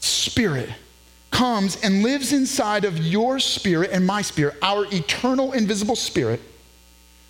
spirit 0.00 0.70
comes 1.38 1.76
and 1.84 2.02
lives 2.02 2.32
inside 2.32 2.84
of 2.84 2.98
your 2.98 3.38
spirit 3.38 3.90
and 3.92 4.04
my 4.04 4.20
spirit, 4.20 4.56
our 4.60 4.84
eternal 4.92 5.52
invisible 5.52 5.94
spirit, 5.94 6.40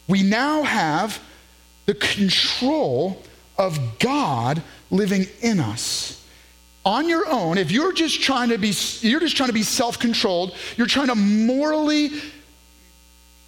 we 0.08 0.22
now 0.22 0.62
have 0.62 1.20
the 1.84 1.92
control 1.92 3.22
of 3.58 3.78
God 3.98 4.62
living 4.90 5.26
in 5.42 5.60
us. 5.60 6.26
On 6.86 7.06
your 7.06 7.28
own, 7.28 7.58
if 7.58 7.70
you're 7.70 7.92
just 7.92 8.22
trying 8.22 8.48
to 8.48 8.56
be 8.56 8.72
you're 9.00 9.20
just 9.20 9.36
trying 9.36 9.50
to 9.50 9.54
be 9.54 9.62
self-controlled, 9.62 10.56
you're 10.78 10.86
trying 10.86 11.08
to 11.08 11.14
morally 11.14 12.12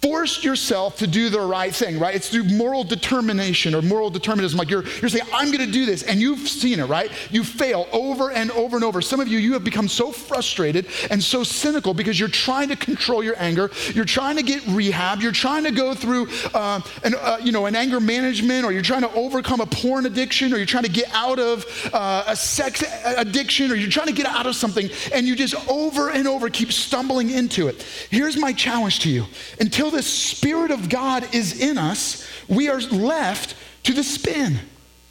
forced 0.01 0.43
yourself 0.43 0.97
to 0.97 1.07
do 1.07 1.29
the 1.29 1.39
right 1.39 1.73
thing, 1.73 1.99
right? 1.99 2.15
It's 2.15 2.29
through 2.29 2.45
moral 2.45 2.83
determination 2.83 3.75
or 3.75 3.83
moral 3.83 4.09
determinism. 4.09 4.57
Like 4.57 4.69
you're, 4.69 4.83
you're 4.99 5.09
saying, 5.09 5.27
I'm 5.31 5.51
going 5.51 5.65
to 5.65 5.71
do 5.71 5.85
this. 5.85 6.03
And 6.03 6.19
you've 6.19 6.47
seen 6.47 6.79
it, 6.79 6.85
right? 6.85 7.11
You 7.29 7.43
fail 7.43 7.87
over 7.91 8.31
and 8.31 8.49
over 8.51 8.77
and 8.77 8.83
over. 8.83 9.01
Some 9.01 9.19
of 9.19 9.27
you, 9.27 9.37
you 9.37 9.53
have 9.53 9.63
become 9.63 9.87
so 9.87 10.11
frustrated 10.11 10.87
and 11.11 11.23
so 11.23 11.43
cynical 11.43 11.93
because 11.93 12.19
you're 12.19 12.29
trying 12.29 12.69
to 12.69 12.75
control 12.75 13.23
your 13.23 13.35
anger. 13.37 13.69
You're 13.93 14.05
trying 14.05 14.37
to 14.37 14.43
get 14.43 14.65
rehab. 14.67 15.21
You're 15.21 15.31
trying 15.31 15.65
to 15.65 15.71
go 15.71 15.93
through 15.93 16.29
uh, 16.53 16.81
an, 17.03 17.15
uh, 17.15 17.37
you 17.43 17.51
know, 17.51 17.67
an 17.67 17.75
anger 17.75 17.99
management 17.99 18.65
or 18.65 18.71
you're 18.71 18.81
trying 18.81 19.01
to 19.01 19.13
overcome 19.13 19.61
a 19.61 19.67
porn 19.67 20.07
addiction 20.07 20.51
or 20.51 20.57
you're 20.57 20.65
trying 20.65 20.85
to 20.85 20.91
get 20.91 21.09
out 21.13 21.37
of 21.37 21.63
uh, 21.93 22.23
a 22.27 22.35
sex 22.35 22.83
addiction 23.05 23.71
or 23.71 23.75
you're 23.75 23.89
trying 23.89 24.07
to 24.07 24.13
get 24.13 24.25
out 24.25 24.47
of 24.47 24.55
something 24.55 24.89
and 25.13 25.27
you 25.27 25.35
just 25.35 25.53
over 25.69 26.09
and 26.09 26.27
over 26.27 26.49
keep 26.49 26.71
stumbling 26.71 27.29
into 27.29 27.67
it. 27.67 27.83
Here's 28.09 28.35
my 28.35 28.51
challenge 28.51 28.99
to 29.01 29.09
you. 29.09 29.25
Until 29.59 29.90
the 29.91 30.03
Spirit 30.03 30.71
of 30.71 30.89
God 30.89 31.33
is 31.33 31.59
in 31.61 31.77
us, 31.77 32.27
we 32.47 32.69
are 32.69 32.81
left 32.81 33.55
to 33.83 33.93
the 33.93 34.03
spin. 34.03 34.59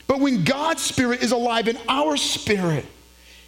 But 0.07 0.21
when 0.21 0.45
God's 0.45 0.83
Spirit 0.83 1.23
is 1.23 1.33
alive 1.33 1.69
in 1.69 1.79
our 1.89 2.17
spirit, 2.17 2.85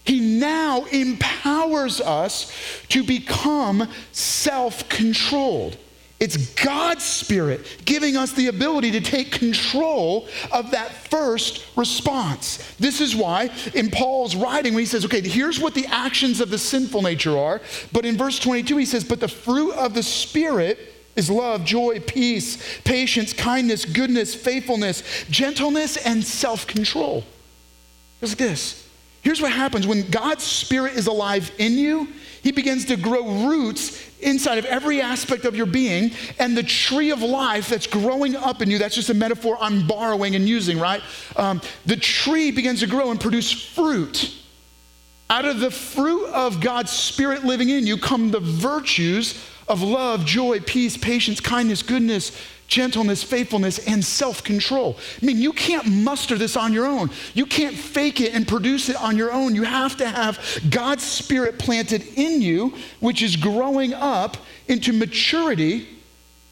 He 0.05 0.21
now 0.21 0.85
empowers 0.85 2.01
us 2.01 2.53
to 2.89 3.03
become 3.03 3.89
self 4.13 4.89
controlled. 4.89 5.77
It's 6.23 6.37
God's 6.55 7.03
Spirit 7.03 7.67
giving 7.85 8.17
us 8.17 8.31
the 8.31 8.47
ability 8.47 8.93
to 8.93 9.01
take 9.01 9.33
control 9.33 10.29
of 10.53 10.71
that 10.71 10.93
first 11.11 11.67
response. 11.75 12.77
This 12.79 13.01
is 13.01 13.17
why 13.17 13.51
in 13.75 13.91
Paul's 13.91 14.37
writing, 14.37 14.73
when 14.73 14.83
he 14.83 14.87
says, 14.87 15.05
okay, 15.05 15.21
here's 15.21 15.59
what 15.59 15.75
the 15.75 15.87
actions 15.87 16.41
of 16.41 16.49
the 16.49 16.59
sinful 16.59 17.03
nature 17.03 17.37
are, 17.37 17.61
but 17.91 18.07
in 18.07 18.17
verse 18.17 18.39
22, 18.39 18.77
he 18.77 18.87
says, 18.87 19.03
but 19.03 19.19
the 19.19 19.27
fruit 19.27 19.73
of 19.73 19.95
the 19.95 20.03
Spirit 20.05 21.02
is 21.17 21.31
love, 21.31 21.65
joy, 21.65 22.01
peace, 22.01 22.81
patience, 22.83 23.33
kindness, 23.33 23.85
goodness, 23.85 24.35
faithfulness, 24.35 25.03
gentleness, 25.31 25.97
and 25.97 26.25
self 26.25 26.67
control. 26.67 27.25
Look 28.21 28.33
at 28.33 28.39
this. 28.39 28.89
Here's 29.23 29.41
what 29.41 29.53
happens 29.53 29.87
when 29.87 30.11
God's 30.11 30.43
Spirit 30.43 30.95
is 30.95 31.07
alive 31.07 31.51
in 31.59 31.75
you, 31.75 32.09
He 32.43 32.51
begins 32.51 32.87
to 32.87 32.97
grow 32.97 33.47
roots 33.47 34.11
inside 34.21 34.59
of 34.59 34.65
every 34.65 35.01
aspect 35.01 35.45
of 35.45 35.55
your 35.55 35.67
being, 35.67 36.13
and 36.39 36.57
the 36.57 36.63
tree 36.63 37.11
of 37.11 37.23
life 37.23 37.69
that's 37.69 37.87
growing 37.87 38.35
up 38.37 38.63
in 38.63 38.71
you 38.71 38.79
that's 38.79 38.95
just 38.95 39.11
a 39.11 39.15
metaphor 39.15 39.59
I'm 39.61 39.87
borrowing 39.87 40.35
and 40.35 40.49
using, 40.49 40.79
right? 40.79 41.03
Um, 41.37 41.61
the 41.87 41.97
tree 41.97 42.51
begins 42.51 42.81
to 42.81 42.87
grow 42.87 43.11
and 43.11 43.21
produce 43.21 43.53
fruit. 43.53 44.35
Out 45.31 45.45
of 45.45 45.61
the 45.61 45.71
fruit 45.71 46.27
of 46.29 46.61
God's 46.61 46.91
Spirit 46.91 47.45
living 47.45 47.71
in 47.71 47.87
you 47.87 47.97
come 47.97 48.31
the 48.31 48.41
virtues 48.41 49.43
of 49.69 49.83
love, 49.83 50.25
joy, 50.25 50.61
peace, 50.61 50.97
patience, 50.97 51.41
kindness, 51.41 51.83
goodness, 51.83 52.33
gentleness, 52.67 53.23
faithfulness, 53.23 53.87
and 53.87 54.05
self 54.05 54.43
control. 54.43 54.97
I 55.21 55.27
mean, 55.27 55.39
you 55.39 55.53
can't 55.53 55.87
muster 55.87 56.37
this 56.37 56.57
on 56.57 56.73
your 56.73 56.87
own. 56.87 57.11
You 57.35 57.47
can't 57.47 57.77
fake 57.77 58.21
it 58.21 58.35
and 58.35 58.49
produce 58.49 58.89
it 58.89 58.97
on 58.97 59.17
your 59.17 59.33
own. 59.33 59.55
You 59.55 59.65
have 59.65 59.97
to 59.99 60.09
have 60.09 60.39
God's 60.71 61.05
Spirit 61.05 61.59
planted 61.59 62.03
in 62.17 62.41
you, 62.41 62.75
which 63.01 63.23
is 63.23 63.37
growing 63.37 63.93
up 63.93 64.37
into 64.69 64.93
maturity 64.93 65.87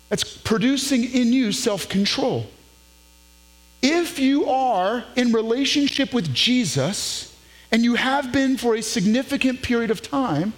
that's 0.09 0.25
producing 0.25 1.05
in 1.05 1.33
you 1.33 1.53
self 1.53 1.89
control. 1.89 2.47
If 3.83 4.19
you 4.19 4.51
are 4.51 5.05
in 5.17 5.33
relationship 5.33 6.13
with 6.13 6.35
Jesus, 6.35 7.35
and 7.73 7.83
you 7.83 7.95
have 7.95 8.33
been 8.33 8.57
for 8.57 8.75
a 8.75 8.83
significant 8.83 9.63
period 9.63 9.91
of 9.91 10.03
time, 10.03 10.53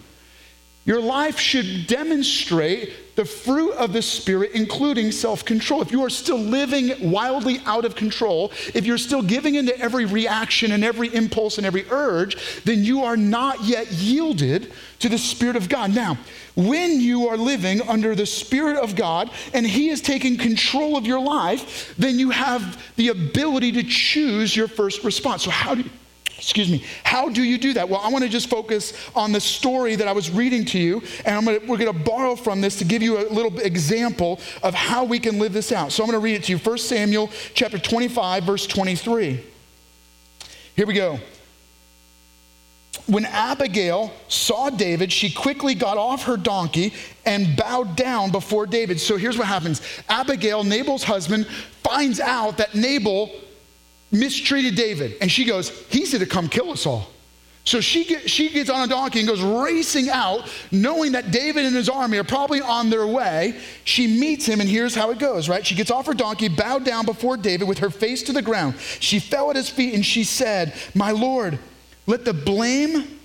your 0.84 1.00
life 1.00 1.38
should 1.38 1.86
demonstrate 1.86 3.14
the 3.14 3.24
fruit 3.24 3.72
of 3.74 3.92
the 3.92 4.02
Spirit, 4.02 4.52
including 4.54 5.12
self 5.12 5.44
control. 5.44 5.80
If 5.82 5.92
you 5.92 6.04
are 6.04 6.10
still 6.10 6.38
living 6.38 7.10
wildly 7.10 7.60
out 7.66 7.84
of 7.84 7.94
control, 7.94 8.50
if 8.74 8.84
you're 8.84 8.98
still 8.98 9.22
giving 9.22 9.54
into 9.54 9.78
every 9.78 10.06
reaction 10.06 10.72
and 10.72 10.82
every 10.82 11.14
impulse 11.14 11.58
and 11.58 11.66
every 11.66 11.84
urge, 11.90 12.62
then 12.64 12.82
you 12.82 13.04
are 13.04 13.16
not 13.16 13.62
yet 13.62 13.92
yielded 13.92 14.72
to 15.00 15.08
the 15.08 15.18
Spirit 15.18 15.56
of 15.56 15.68
God. 15.68 15.94
Now, 15.94 16.18
when 16.56 17.00
you 17.00 17.28
are 17.28 17.36
living 17.36 17.82
under 17.82 18.14
the 18.14 18.26
Spirit 18.26 18.76
of 18.76 18.96
God 18.96 19.30
and 19.54 19.64
He 19.66 19.90
is 19.90 20.00
taking 20.00 20.36
control 20.36 20.96
of 20.96 21.06
your 21.06 21.20
life, 21.20 21.94
then 21.96 22.18
you 22.18 22.30
have 22.30 22.82
the 22.96 23.08
ability 23.08 23.72
to 23.72 23.84
choose 23.84 24.56
your 24.56 24.68
first 24.68 25.04
response. 25.04 25.44
So, 25.44 25.50
how 25.50 25.76
do 25.76 25.82
you? 25.82 25.90
Excuse 26.42 26.68
me. 26.68 26.84
How 27.04 27.28
do 27.28 27.44
you 27.44 27.56
do 27.56 27.72
that? 27.74 27.88
Well, 27.88 28.00
I 28.02 28.08
want 28.08 28.24
to 28.24 28.28
just 28.28 28.50
focus 28.50 28.94
on 29.14 29.30
the 29.30 29.40
story 29.40 29.94
that 29.94 30.08
I 30.08 30.12
was 30.12 30.28
reading 30.28 30.64
to 30.66 30.78
you, 30.78 31.00
and 31.24 31.46
gonna, 31.46 31.60
we're 31.68 31.76
going 31.76 31.96
to 31.96 32.04
borrow 32.04 32.34
from 32.34 32.60
this 32.60 32.74
to 32.78 32.84
give 32.84 33.00
you 33.00 33.16
a 33.18 33.30
little 33.30 33.60
example 33.60 34.40
of 34.64 34.74
how 34.74 35.04
we 35.04 35.20
can 35.20 35.38
live 35.38 35.52
this 35.52 35.70
out. 35.70 35.92
So 35.92 36.02
I'm 36.02 36.10
going 36.10 36.20
to 36.20 36.24
read 36.24 36.34
it 36.34 36.42
to 36.44 36.52
you. 36.52 36.58
1 36.58 36.78
Samuel 36.78 37.30
chapter 37.54 37.78
25, 37.78 38.42
verse 38.42 38.66
23. 38.66 39.44
Here 40.74 40.86
we 40.86 40.94
go. 40.94 41.20
When 43.06 43.24
Abigail 43.24 44.12
saw 44.26 44.68
David, 44.68 45.12
she 45.12 45.30
quickly 45.30 45.76
got 45.76 45.96
off 45.96 46.24
her 46.24 46.36
donkey 46.36 46.92
and 47.24 47.56
bowed 47.56 47.94
down 47.94 48.32
before 48.32 48.66
David. 48.66 48.98
So 48.98 49.16
here's 49.16 49.38
what 49.38 49.46
happens 49.46 49.80
Abigail, 50.08 50.64
Nabal's 50.64 51.04
husband, 51.04 51.46
finds 51.84 52.18
out 52.18 52.56
that 52.56 52.74
Nabal 52.74 53.30
mistreated 54.12 54.76
David. 54.76 55.16
And 55.20 55.30
she 55.30 55.44
goes, 55.44 55.70
He's 55.88 56.12
going 56.12 56.22
to 56.22 56.30
come 56.30 56.48
kill 56.48 56.70
us 56.70 56.86
all. 56.86 57.08
So 57.64 57.80
she, 57.80 58.04
get, 58.04 58.28
she 58.28 58.48
gets 58.48 58.68
on 58.68 58.82
a 58.82 58.88
donkey 58.88 59.20
and 59.20 59.28
goes 59.28 59.40
racing 59.40 60.10
out, 60.10 60.50
knowing 60.72 61.12
that 61.12 61.30
David 61.30 61.64
and 61.64 61.76
his 61.76 61.88
army 61.88 62.18
are 62.18 62.24
probably 62.24 62.60
on 62.60 62.90
their 62.90 63.06
way. 63.06 63.60
She 63.84 64.08
meets 64.08 64.44
him, 64.46 64.60
and 64.60 64.68
here's 64.68 64.96
how 64.96 65.10
it 65.10 65.20
goes, 65.20 65.48
right? 65.48 65.64
She 65.64 65.76
gets 65.76 65.90
off 65.90 66.06
her 66.06 66.14
donkey, 66.14 66.48
bowed 66.48 66.84
down 66.84 67.04
before 67.04 67.36
David 67.36 67.68
with 67.68 67.78
her 67.78 67.90
face 67.90 68.24
to 68.24 68.32
the 68.32 68.42
ground. 68.42 68.74
She 68.98 69.20
fell 69.20 69.48
at 69.48 69.56
his 69.56 69.68
feet 69.68 69.94
and 69.94 70.04
she 70.04 70.24
said, 70.24 70.74
My 70.92 71.12
Lord, 71.12 71.56
let 72.06 72.24
the 72.24 72.34
blame 72.34 73.20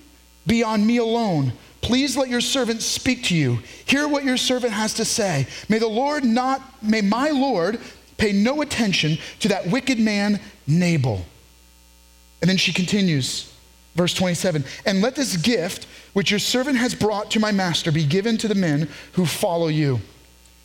be 0.46 0.62
on 0.62 0.86
me 0.86 0.98
alone. 0.98 1.52
Please 1.80 2.16
let 2.16 2.28
your 2.28 2.40
servant 2.40 2.80
speak 2.82 3.24
to 3.24 3.36
you. 3.36 3.58
Hear 3.86 4.06
what 4.06 4.24
your 4.24 4.36
servant 4.36 4.72
has 4.72 4.94
to 4.94 5.04
say. 5.04 5.48
May 5.68 5.78
the 5.78 5.88
Lord 5.88 6.24
not, 6.24 6.62
may 6.82 7.00
my 7.00 7.30
Lord 7.30 7.80
pay 8.18 8.32
no 8.32 8.60
attention 8.60 9.16
to 9.40 9.48
that 9.48 9.66
wicked 9.68 9.98
man 9.98 10.40
Nabal. 10.66 11.24
And 12.40 12.48
then 12.48 12.58
she 12.58 12.72
continues 12.72 13.52
Verse 13.98 14.14
27 14.14 14.64
And 14.86 15.02
let 15.02 15.16
this 15.16 15.36
gift 15.36 15.88
which 16.12 16.30
your 16.30 16.38
servant 16.38 16.78
has 16.78 16.94
brought 16.94 17.32
to 17.32 17.40
my 17.40 17.50
master 17.50 17.90
be 17.90 18.06
given 18.06 18.38
to 18.38 18.46
the 18.46 18.54
men 18.54 18.88
who 19.12 19.26
follow 19.26 19.66
you. 19.66 20.00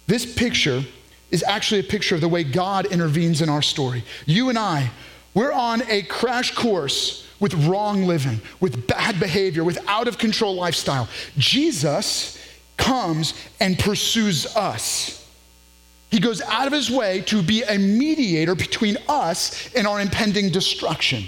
This 0.06 0.24
picture 0.24 0.84
is 1.32 1.42
actually 1.42 1.80
a 1.80 1.84
picture 1.84 2.14
of 2.14 2.22
the 2.22 2.30
way 2.30 2.44
God 2.44 2.86
intervenes 2.86 3.42
in 3.42 3.50
our 3.50 3.64
story. 3.64 4.04
You 4.28 4.50
and 4.50 4.60
I, 4.60 4.92
we're 5.34 5.52
on 5.52 5.82
a 5.90 6.04
crash 6.04 6.54
course 6.54 7.28
with 7.40 7.56
wrong 7.66 8.04
living, 8.04 8.40
with 8.60 8.86
bad 8.86 9.20
behavior, 9.20 9.64
with 9.64 9.80
out 9.88 10.08
of 10.08 10.20
control 10.20 10.54
lifestyle. 10.54 11.10
Jesus 11.36 12.38
comes 12.78 13.34
and 13.60 13.80
pursues 13.80 14.46
us. 14.56 15.23
He 16.14 16.20
goes 16.20 16.42
out 16.42 16.68
of 16.68 16.74
his 16.74 16.92
way 16.92 17.22
to 17.22 17.42
be 17.42 17.64
a 17.64 17.80
mediator 17.80 18.54
between 18.54 18.98
us 19.10 19.74
and 19.74 19.88
our 19.88 20.00
impending 20.00 20.52
destruction. 20.52 21.24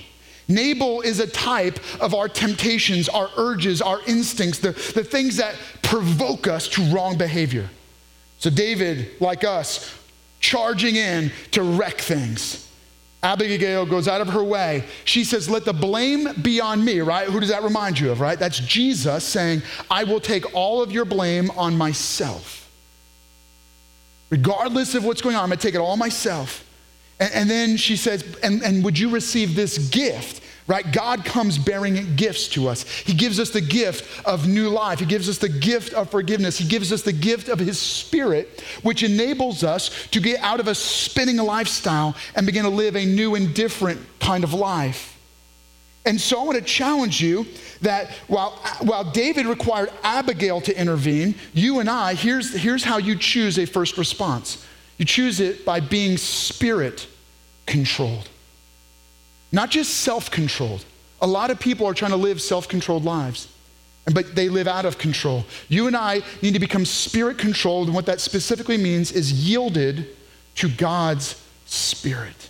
Nabal 0.48 1.02
is 1.02 1.20
a 1.20 1.26
type 1.26 1.80
of 2.00 2.14
our 2.14 2.30
temptations, 2.30 3.10
our 3.10 3.32
urges, 3.36 3.82
our 3.82 4.02
instincts, 4.06 4.60
the, 4.60 4.74
the 4.94 5.04
things 5.04 5.38
that 5.38 5.56
provoke 5.82 6.48
us 6.48 6.68
to 6.68 6.84
wrong 6.94 7.18
behavior. 7.18 7.68
So, 8.38 8.52
David, 8.52 9.20
like 9.20 9.44
us, 9.44 9.92
charging 10.40 10.98
in 10.98 11.32
to 11.54 11.64
wreck 11.64 11.98
things. 11.98 12.70
Abigail 13.24 13.88
goes 13.88 14.08
out 14.08 14.22
of 14.22 14.28
her 14.28 14.44
way. 14.44 14.84
She 15.04 15.24
says, 15.24 15.50
Let 15.50 15.66
the 15.66 15.74
blame 15.74 16.28
be 16.44 16.62
on 16.62 16.86
me, 16.86 17.00
right? 17.00 17.28
Who 17.28 17.40
does 17.40 17.50
that 17.50 17.64
remind 17.64 18.00
you 18.00 18.12
of, 18.12 18.22
right? 18.22 18.38
That's 18.38 18.60
Jesus 18.60 19.24
saying, 19.24 19.64
I 19.90 20.04
will 20.04 20.20
take 20.20 20.54
all 20.54 20.84
of 20.84 20.92
your 20.92 21.06
blame 21.06 21.50
on 21.58 21.76
myself. 21.76 22.65
Regardless 24.30 24.96
of 24.96 25.06
what's 25.06 25.22
going 25.22 25.36
on, 25.36 25.44
I'm 25.44 25.50
going 25.50 25.60
to 25.60 25.68
take 25.68 25.76
it 25.76 25.80
all 25.80 25.98
myself. 25.98 26.66
And, 27.20 27.34
and 27.34 27.50
then 27.50 27.78
she 27.78 27.96
says, 27.96 28.24
and, 28.44 28.64
and 28.64 28.84
would 28.84 28.98
you 28.98 29.10
receive 29.10 29.56
this 29.56 29.90
gift? 29.90 30.42
Right? 30.68 30.92
God 30.92 31.24
comes 31.24 31.60
bearing 31.60 32.16
gifts 32.16 32.48
to 32.50 32.68
us. 32.68 32.90
He 32.90 33.14
gives 33.14 33.40
us 33.40 33.52
the 33.52 33.62
gift 33.62 34.26
of 34.26 34.48
new 34.48 34.70
life. 34.70 35.00
He 35.00 35.06
gives 35.06 35.30
us 35.30 35.38
the 35.38 35.48
gift 35.48 35.94
of 35.94 36.10
forgiveness. 36.10 36.58
He 36.58 36.68
gives 36.68 36.92
us 36.92 37.04
the 37.04 37.14
gift 37.14 37.50
of 37.50 37.60
His 37.60 37.80
Spirit, 37.80 38.62
which 38.82 39.04
enables 39.04 39.64
us 39.64 40.08
to 40.08 40.20
get 40.20 40.40
out 40.42 40.60
of 40.60 40.68
a 40.68 40.74
spinning 40.74 41.38
lifestyle 41.38 42.16
and 42.36 42.48
begin 42.48 42.64
to 42.64 42.70
live 42.70 42.96
a 42.96 43.06
new 43.06 43.36
and 43.36 43.54
different 43.54 44.02
kind 44.20 44.44
of 44.44 44.56
life. 44.56 45.15
And 46.06 46.22
so 46.22 46.40
I 46.40 46.44
want 46.44 46.58
to 46.58 46.64
challenge 46.64 47.20
you 47.22 47.48
that 47.82 48.12
while, 48.28 48.52
while 48.82 49.04
David 49.04 49.48
required 49.48 49.90
Abigail 50.04 50.62
to 50.62 50.80
intervene, 50.80 51.36
you 51.54 51.80
and 51.80 51.90
I, 51.90 52.14
here's, 52.14 52.54
here's 52.54 52.84
how 52.84 52.98
you 52.98 53.16
choose 53.16 53.58
a 53.58 53.66
first 53.66 53.98
response. 53.98 54.66
You 54.98 55.06
choose 55.06 55.40
it 55.40 55.66
by 55.66 55.80
being 55.80 56.18
spirit 56.18 57.08
controlled, 57.66 58.30
not 59.52 59.70
just 59.72 59.96
self 59.96 60.30
controlled. 60.32 60.86
A 61.22 61.28
lot 61.28 61.50
of 61.50 61.60
people 61.60 61.88
are 61.88 61.94
trying 61.94 62.12
to 62.12 62.18
live 62.18 62.42
self 62.42 62.68
controlled 62.70 63.04
lives, 63.04 63.48
but 64.14 64.36
they 64.36 64.48
live 64.48 64.68
out 64.68 64.86
of 64.86 64.98
control. 64.98 65.44
You 65.68 65.88
and 65.88 65.98
I 65.98 66.22
need 66.42 66.54
to 66.54 66.60
become 66.60 66.86
spirit 66.86 67.38
controlled, 67.38 67.88
and 67.88 67.96
what 67.96 68.06
that 68.06 68.22
specifically 68.22 68.78
means 68.78 69.12
is 69.12 69.34
yielded 69.34 70.08
to 70.56 70.70
God's 70.70 71.42
spirit. 71.66 72.50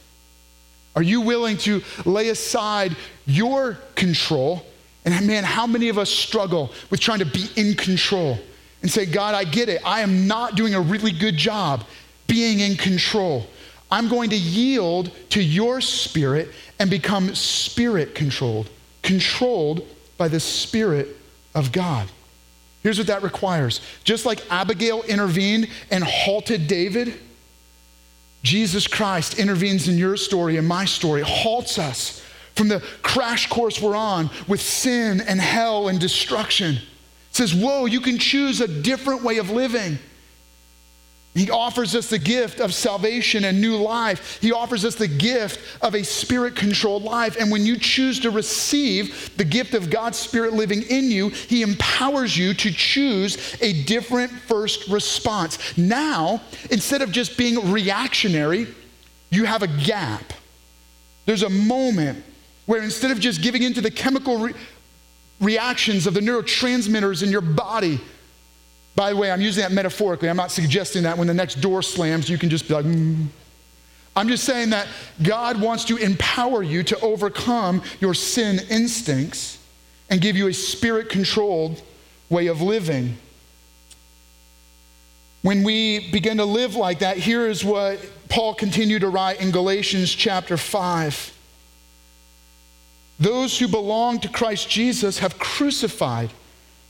Are 0.95 1.03
you 1.03 1.21
willing 1.21 1.57
to 1.59 1.81
lay 2.05 2.29
aside 2.29 2.95
your 3.25 3.77
control? 3.95 4.65
And 5.03 5.27
man, 5.27 5.43
how 5.43 5.67
many 5.67 5.89
of 5.89 5.97
us 5.97 6.09
struggle 6.09 6.71
with 6.89 6.99
trying 6.99 7.19
to 7.19 7.25
be 7.25 7.47
in 7.55 7.75
control 7.75 8.39
and 8.81 8.89
say, 8.89 9.05
God, 9.05 9.35
I 9.35 9.43
get 9.43 9.69
it. 9.69 9.81
I 9.85 10.01
am 10.01 10.27
not 10.27 10.55
doing 10.55 10.73
a 10.73 10.81
really 10.81 11.11
good 11.11 11.37
job 11.37 11.83
being 12.27 12.59
in 12.59 12.75
control. 12.75 13.47
I'm 13.91 14.07
going 14.07 14.29
to 14.31 14.35
yield 14.35 15.11
to 15.29 15.41
your 15.41 15.81
spirit 15.81 16.49
and 16.79 16.89
become 16.89 17.33
spirit 17.35 18.15
controlled, 18.15 18.69
controlled 19.03 19.87
by 20.17 20.27
the 20.27 20.39
Spirit 20.39 21.17
of 21.53 21.71
God. 21.71 22.07
Here's 22.83 22.97
what 22.97 23.07
that 23.07 23.23
requires. 23.23 23.81
Just 24.03 24.25
like 24.25 24.41
Abigail 24.51 25.01
intervened 25.03 25.67
and 25.89 26.03
halted 26.03 26.67
David, 26.67 27.19
Jesus 28.45 28.85
Christ 28.85 29.39
intervenes 29.39 29.87
in 29.87 29.97
your 29.97 30.15
story 30.15 30.57
and 30.57 30.67
my 30.67 30.85
story, 30.85 31.23
halts 31.23 31.79
us 31.79 32.23
from 32.53 32.67
the 32.67 32.79
crash 33.01 33.49
course 33.49 33.81
we're 33.81 33.95
on 33.95 34.29
with 34.47 34.61
sin 34.61 35.19
and 35.19 35.41
hell 35.41 35.87
and 35.87 35.99
destruction. 35.99 36.77
Says, 37.31 37.55
Whoa, 37.55 37.87
you 37.87 37.99
can 37.99 38.19
choose 38.19 38.61
a 38.61 38.67
different 38.67 39.23
way 39.23 39.39
of 39.39 39.49
living. 39.49 39.97
He 41.35 41.51
offers 41.51 41.93
us 41.95 42.09
the 42.09 42.17
gift 42.17 42.61
of 42.61 42.73
salvation 42.73 43.43
and 43.43 43.59
new 43.59 43.75
life. 43.75 44.39
He 44.41 44.53
offers 44.53 44.85
us 44.85 44.95
the 44.95 45.09
gift 45.09 45.59
of 45.83 45.93
a 45.93 46.01
spirit 46.01 46.55
controlled 46.55 47.03
life. 47.03 47.35
And 47.37 47.51
when 47.51 47.65
you 47.65 47.77
choose 47.77 48.21
to 48.21 48.31
receive 48.31 49.35
the 49.35 49.43
gift 49.43 49.73
of 49.73 49.89
God's 49.89 50.17
Spirit 50.17 50.53
living 50.53 50.83
in 50.83 51.11
you, 51.11 51.27
He 51.27 51.61
empowers 51.61 52.37
you 52.37 52.53
to 52.53 52.71
choose 52.71 53.57
a 53.61 53.83
different 53.83 54.31
first 54.31 54.87
response. 54.87 55.77
Now, 55.77 56.41
instead 56.71 57.01
of 57.01 57.11
just 57.11 57.37
being 57.37 57.69
reactionary, 57.69 58.67
you 59.29 59.43
have 59.43 59.61
a 59.61 59.67
gap. 59.67 60.31
There's 61.25 61.43
a 61.43 61.49
moment 61.49 62.23
where 62.65 62.81
instead 62.81 63.11
of 63.11 63.19
just 63.19 63.41
giving 63.41 63.63
into 63.63 63.81
the 63.81 63.91
chemical 63.91 64.37
re- 64.37 64.53
reactions 65.41 66.07
of 66.07 66.13
the 66.13 66.21
neurotransmitters 66.21 67.23
in 67.23 67.29
your 67.29 67.41
body, 67.41 67.99
by 68.95 69.11
the 69.11 69.17
way, 69.17 69.29
I'm 69.29 69.41
using 69.41 69.61
that 69.61 69.71
metaphorically. 69.71 70.29
I'm 70.29 70.37
not 70.37 70.51
suggesting 70.51 71.03
that 71.03 71.17
when 71.17 71.27
the 71.27 71.33
next 71.33 71.55
door 71.55 71.81
slams, 71.81 72.29
you 72.29 72.37
can 72.37 72.49
just 72.49 72.67
be 72.67 72.73
like, 72.73 72.85
mm. 72.85 73.27
I'm 74.15 74.29
just 74.29 74.45
saying 74.45 74.69
that 74.69 74.87
God 75.21 75.59
wants 75.59 75.83
to 75.85 75.97
empower 75.97 76.63
you 76.63 76.83
to 76.83 76.99
overcome 77.01 77.81
your 77.99 78.13
sin 78.13 78.59
instincts 78.69 79.59
and 80.09 80.21
give 80.21 80.37
you 80.37 80.47
a 80.47 80.53
spirit 80.53 81.09
controlled 81.09 81.81
way 82.29 82.47
of 82.47 82.61
living. 82.61 83.17
When 85.41 85.63
we 85.63 86.09
begin 86.11 86.37
to 86.37 86.45
live 86.45 86.75
like 86.75 86.99
that, 86.99 87.17
here 87.17 87.47
is 87.47 87.63
what 87.63 87.99
Paul 88.29 88.55
continued 88.55 89.01
to 89.01 89.09
write 89.09 89.41
in 89.41 89.51
Galatians 89.51 90.11
chapter 90.13 90.55
5. 90.55 91.33
Those 93.19 93.59
who 93.59 93.67
belong 93.67 94.19
to 94.21 94.29
Christ 94.29 94.69
Jesus 94.69 95.19
have 95.19 95.37
crucified 95.37 96.31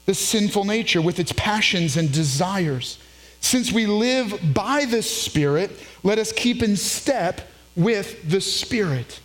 the 0.05 0.13
sinful 0.13 0.65
nature 0.65 1.01
with 1.01 1.19
its 1.19 1.31
passions 1.33 1.97
and 1.97 2.11
desires. 2.11 2.99
Since 3.39 3.71
we 3.71 3.85
live 3.85 4.53
by 4.53 4.85
the 4.85 5.01
Spirit, 5.01 5.71
let 6.03 6.19
us 6.19 6.31
keep 6.31 6.63
in 6.63 6.75
step 6.75 7.41
with 7.75 8.29
the 8.29 8.41
Spirit. 8.41 9.19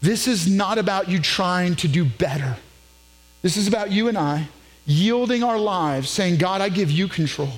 This 0.00 0.28
is 0.28 0.48
not 0.48 0.78
about 0.78 1.08
you 1.08 1.20
trying 1.20 1.76
to 1.76 1.88
do 1.88 2.04
better. 2.04 2.56
This 3.42 3.56
is 3.56 3.66
about 3.66 3.90
you 3.90 4.08
and 4.08 4.16
I 4.16 4.48
yielding 4.86 5.42
our 5.42 5.58
lives, 5.58 6.08
saying, 6.08 6.38
God, 6.38 6.60
I 6.60 6.68
give 6.68 6.90
you 6.90 7.08
control. 7.08 7.50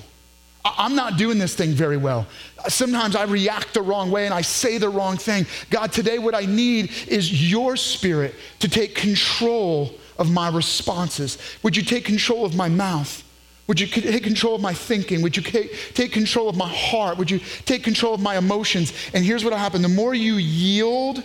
I'm 0.77 0.95
not 0.95 1.17
doing 1.17 1.37
this 1.37 1.55
thing 1.55 1.71
very 1.71 1.97
well. 1.97 2.27
Sometimes 2.67 3.15
I 3.15 3.23
react 3.23 3.73
the 3.73 3.81
wrong 3.81 4.11
way 4.11 4.25
and 4.25 4.33
I 4.33 4.41
say 4.41 4.77
the 4.77 4.89
wrong 4.89 5.17
thing. 5.17 5.45
God, 5.69 5.91
today 5.91 6.19
what 6.19 6.35
I 6.35 6.45
need 6.45 6.91
is 7.07 7.51
your 7.51 7.77
spirit 7.77 8.35
to 8.59 8.67
take 8.67 8.95
control 8.95 9.93
of 10.17 10.31
my 10.31 10.49
responses. 10.49 11.37
Would 11.63 11.77
you 11.77 11.83
take 11.83 12.05
control 12.05 12.45
of 12.45 12.55
my 12.55 12.69
mouth? 12.69 13.23
Would 13.67 13.79
you 13.79 13.85
take 13.85 14.23
control 14.23 14.55
of 14.55 14.61
my 14.61 14.73
thinking? 14.73 15.21
Would 15.21 15.37
you 15.37 15.43
take 15.43 16.11
control 16.11 16.49
of 16.49 16.57
my 16.57 16.67
heart? 16.67 17.17
Would 17.17 17.29
you 17.29 17.39
take 17.65 17.83
control 17.83 18.15
of 18.15 18.19
my 18.19 18.35
emotions? 18.37 18.91
And 19.13 19.23
here's 19.23 19.43
what 19.43 19.51
will 19.51 19.59
happen 19.59 19.83
the 19.83 19.87
more 19.87 20.15
you 20.15 20.35
yield 20.35 21.23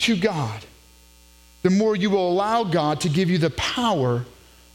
to 0.00 0.16
God, 0.16 0.64
the 1.62 1.70
more 1.70 1.94
you 1.94 2.08
will 2.08 2.30
allow 2.30 2.64
God 2.64 3.00
to 3.02 3.10
give 3.10 3.28
you 3.28 3.38
the 3.38 3.50
power 3.50 4.24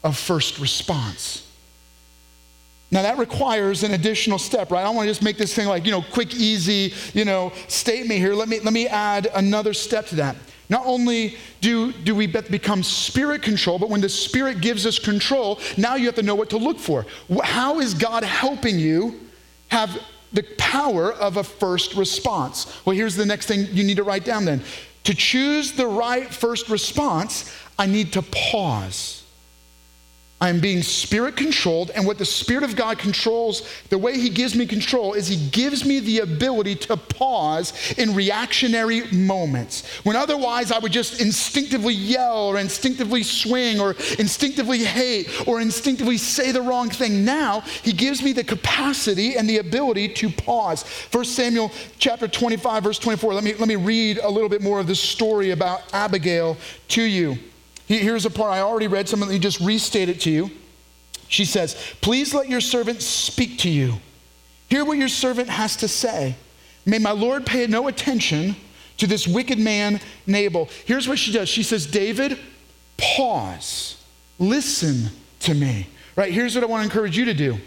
of 0.04 0.16
first 0.16 0.60
response. 0.60 1.47
Now 2.90 3.02
that 3.02 3.18
requires 3.18 3.84
an 3.84 3.94
additional 3.94 4.40
step, 4.40 4.72
right? 4.72 4.80
I 4.80 4.84
don't 4.84 4.96
want 4.96 5.08
to 5.08 5.12
just 5.12 5.22
make 5.22 5.38
this 5.38 5.54
thing 5.54 5.68
like, 5.68 5.86
you 5.86 5.92
know, 5.92 6.02
quick, 6.02 6.34
easy, 6.34 6.94
you 7.14 7.26
know, 7.26 7.52
statement 7.68 8.20
here. 8.20 8.34
Let 8.34 8.48
me, 8.48 8.60
let 8.62 8.74
me 8.74 8.88
add 8.88 9.28
another 9.36 9.74
step 9.74 10.06
to 10.08 10.16
that. 10.16 10.38
Not 10.70 10.86
only 10.86 11.38
do, 11.62 11.92
do 11.92 12.14
we 12.16 12.28
become 12.28 12.84
spirit 12.84 13.42
control, 13.42 13.80
but 13.80 13.90
when 13.90 14.02
the 14.02 14.10
spirit 14.10 14.62
gives 14.62 14.86
us 14.86 15.00
control, 15.00 15.60
now 15.78 15.96
you 15.96 16.06
have 16.06 16.16
to 16.16 16.24
know 16.24 16.36
what 16.36 16.50
to 16.52 16.58
look 16.58 16.78
for. 16.78 17.06
How 17.44 17.80
is 17.80 17.94
God 17.94 18.24
helping 18.24 18.78
you 18.78 19.20
have 19.70 20.02
the 20.34 20.44
power 20.58 21.14
of 21.14 21.38
a 21.38 21.44
first 21.44 21.96
response? 21.96 22.86
Well, 22.86 22.96
here's 22.96 23.16
the 23.16 23.26
next 23.26 23.48
thing 23.48 23.68
you 23.72 23.84
need 23.84 23.98
to 23.98 24.04
write 24.04 24.26
down 24.26 24.46
then. 24.46 24.62
To 25.06 25.14
choose 25.14 25.72
the 25.72 25.88
right 25.88 26.34
first 26.34 26.68
response, 26.68 27.54
I 27.80 27.86
need 27.86 28.14
to 28.14 28.22
pause. 28.22 29.24
I'm 30.40 30.60
being 30.60 30.84
spirit 30.84 31.36
controlled, 31.36 31.90
and 31.96 32.06
what 32.06 32.20
the 32.20 32.26
Spirit 32.26 32.64
of 32.64 32.76
God 32.76 33.00
controls, 33.00 33.68
the 33.90 33.98
way 33.98 34.20
He 34.20 34.30
gives 34.30 34.54
me 34.54 34.68
control 34.68 35.14
is 35.14 35.28
He 35.28 35.50
gives 35.50 35.84
me 35.84 36.00
the 36.00 36.20
ability 36.20 36.76
to 36.76 36.96
pause 36.96 37.74
in 37.98 38.14
reactionary 38.14 39.10
moments. 39.12 39.88
When 40.06 40.16
otherwise 40.16 40.72
I 40.72 40.78
would 40.78 40.92
just 40.92 41.20
instinctively 41.22 41.96
yell 41.96 42.50
or 42.50 42.60
instinctively 42.60 43.24
swing 43.24 43.80
or 43.80 43.96
instinctively 44.20 44.84
hate 44.84 45.48
or 45.48 45.60
instinctively 45.60 46.18
say 46.18 46.52
the 46.52 46.62
wrong 46.62 46.92
thing. 46.92 47.26
Now 47.26 47.62
He 47.62 47.92
gives 47.92 48.22
me 48.22 48.32
the 48.32 48.44
capacity 48.44 49.38
and 49.38 49.50
the 49.50 49.58
ability 49.58 50.10
to 50.10 50.30
pause. 50.30 50.84
1 51.12 51.26
Samuel 51.26 51.72
chapter 51.98 52.28
25, 52.28 52.84
verse 52.84 53.00
24. 53.00 53.34
Let 53.34 53.44
me, 53.44 53.56
let 53.56 53.68
me 53.68 53.76
read 53.76 54.20
a 54.20 54.30
little 54.30 54.50
bit 54.50 54.62
more 54.62 54.80
of 54.80 54.86
this 54.86 55.00
story 55.00 55.50
about 55.50 55.82
Abigail 55.96 56.58
to 56.90 57.02
you. 57.02 57.40
Here's 57.88 58.26
a 58.26 58.30
part 58.30 58.52
I 58.52 58.60
already 58.60 58.88
read, 58.88 59.08
some 59.08 59.24
of 59.24 59.40
just 59.40 59.60
restate 59.62 60.10
it 60.10 60.20
to 60.22 60.30
you. 60.30 60.52
She 61.30 61.46
says, 61.46 61.76
Please 62.02 62.34
let 62.34 62.50
your 62.50 62.62
servant 62.62 63.02
speak 63.02 63.60
to 63.60 63.70
you. 63.70 63.96
Hear 64.70 64.84
what 64.84 64.98
your 64.98 65.08
servant 65.08 65.50
has 65.50 65.78
to 65.78 65.88
say. 65.88 66.36
May 66.86 67.00
my 67.00 67.12
Lord 67.12 67.46
pay 67.46 67.66
no 67.68 67.88
attention 67.88 68.56
to 68.98 69.08
this 69.08 69.28
wicked 69.28 69.60
man, 69.60 70.02
Nabal. 70.26 70.70
Here's 70.86 71.08
what 71.08 71.20
she 71.20 71.32
does 71.32 71.48
She 71.50 71.64
says, 71.64 71.86
David, 71.86 72.38
pause, 72.98 74.04
listen 74.40 75.10
to 75.42 75.54
me. 75.54 75.88
Right? 76.16 76.34
Here's 76.34 76.56
what 76.56 76.64
I 76.64 76.68
want 76.68 76.82
to 76.82 76.86
encourage 76.86 77.18
you 77.18 77.26
to 77.26 77.34
do. 77.34 77.58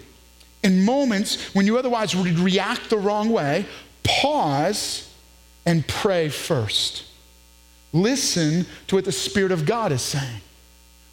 In 0.63 0.85
moments 0.85 1.55
when 1.55 1.67
you 1.67 1.79
otherwise 1.79 2.15
would 2.15 2.39
react 2.39 2.91
the 2.91 2.99
wrong 2.99 3.31
way, 3.31 3.65
pause 4.03 5.11
and 5.65 5.87
pray 5.87 6.29
first. 6.29 7.05
Listen 7.93 8.67
to 8.87 8.97
what 8.97 9.05
the 9.05 9.13
Spirit 9.13 9.53
of 9.53 9.67
God 9.67 9.93
is 9.93 10.03
saying. 10.03 10.41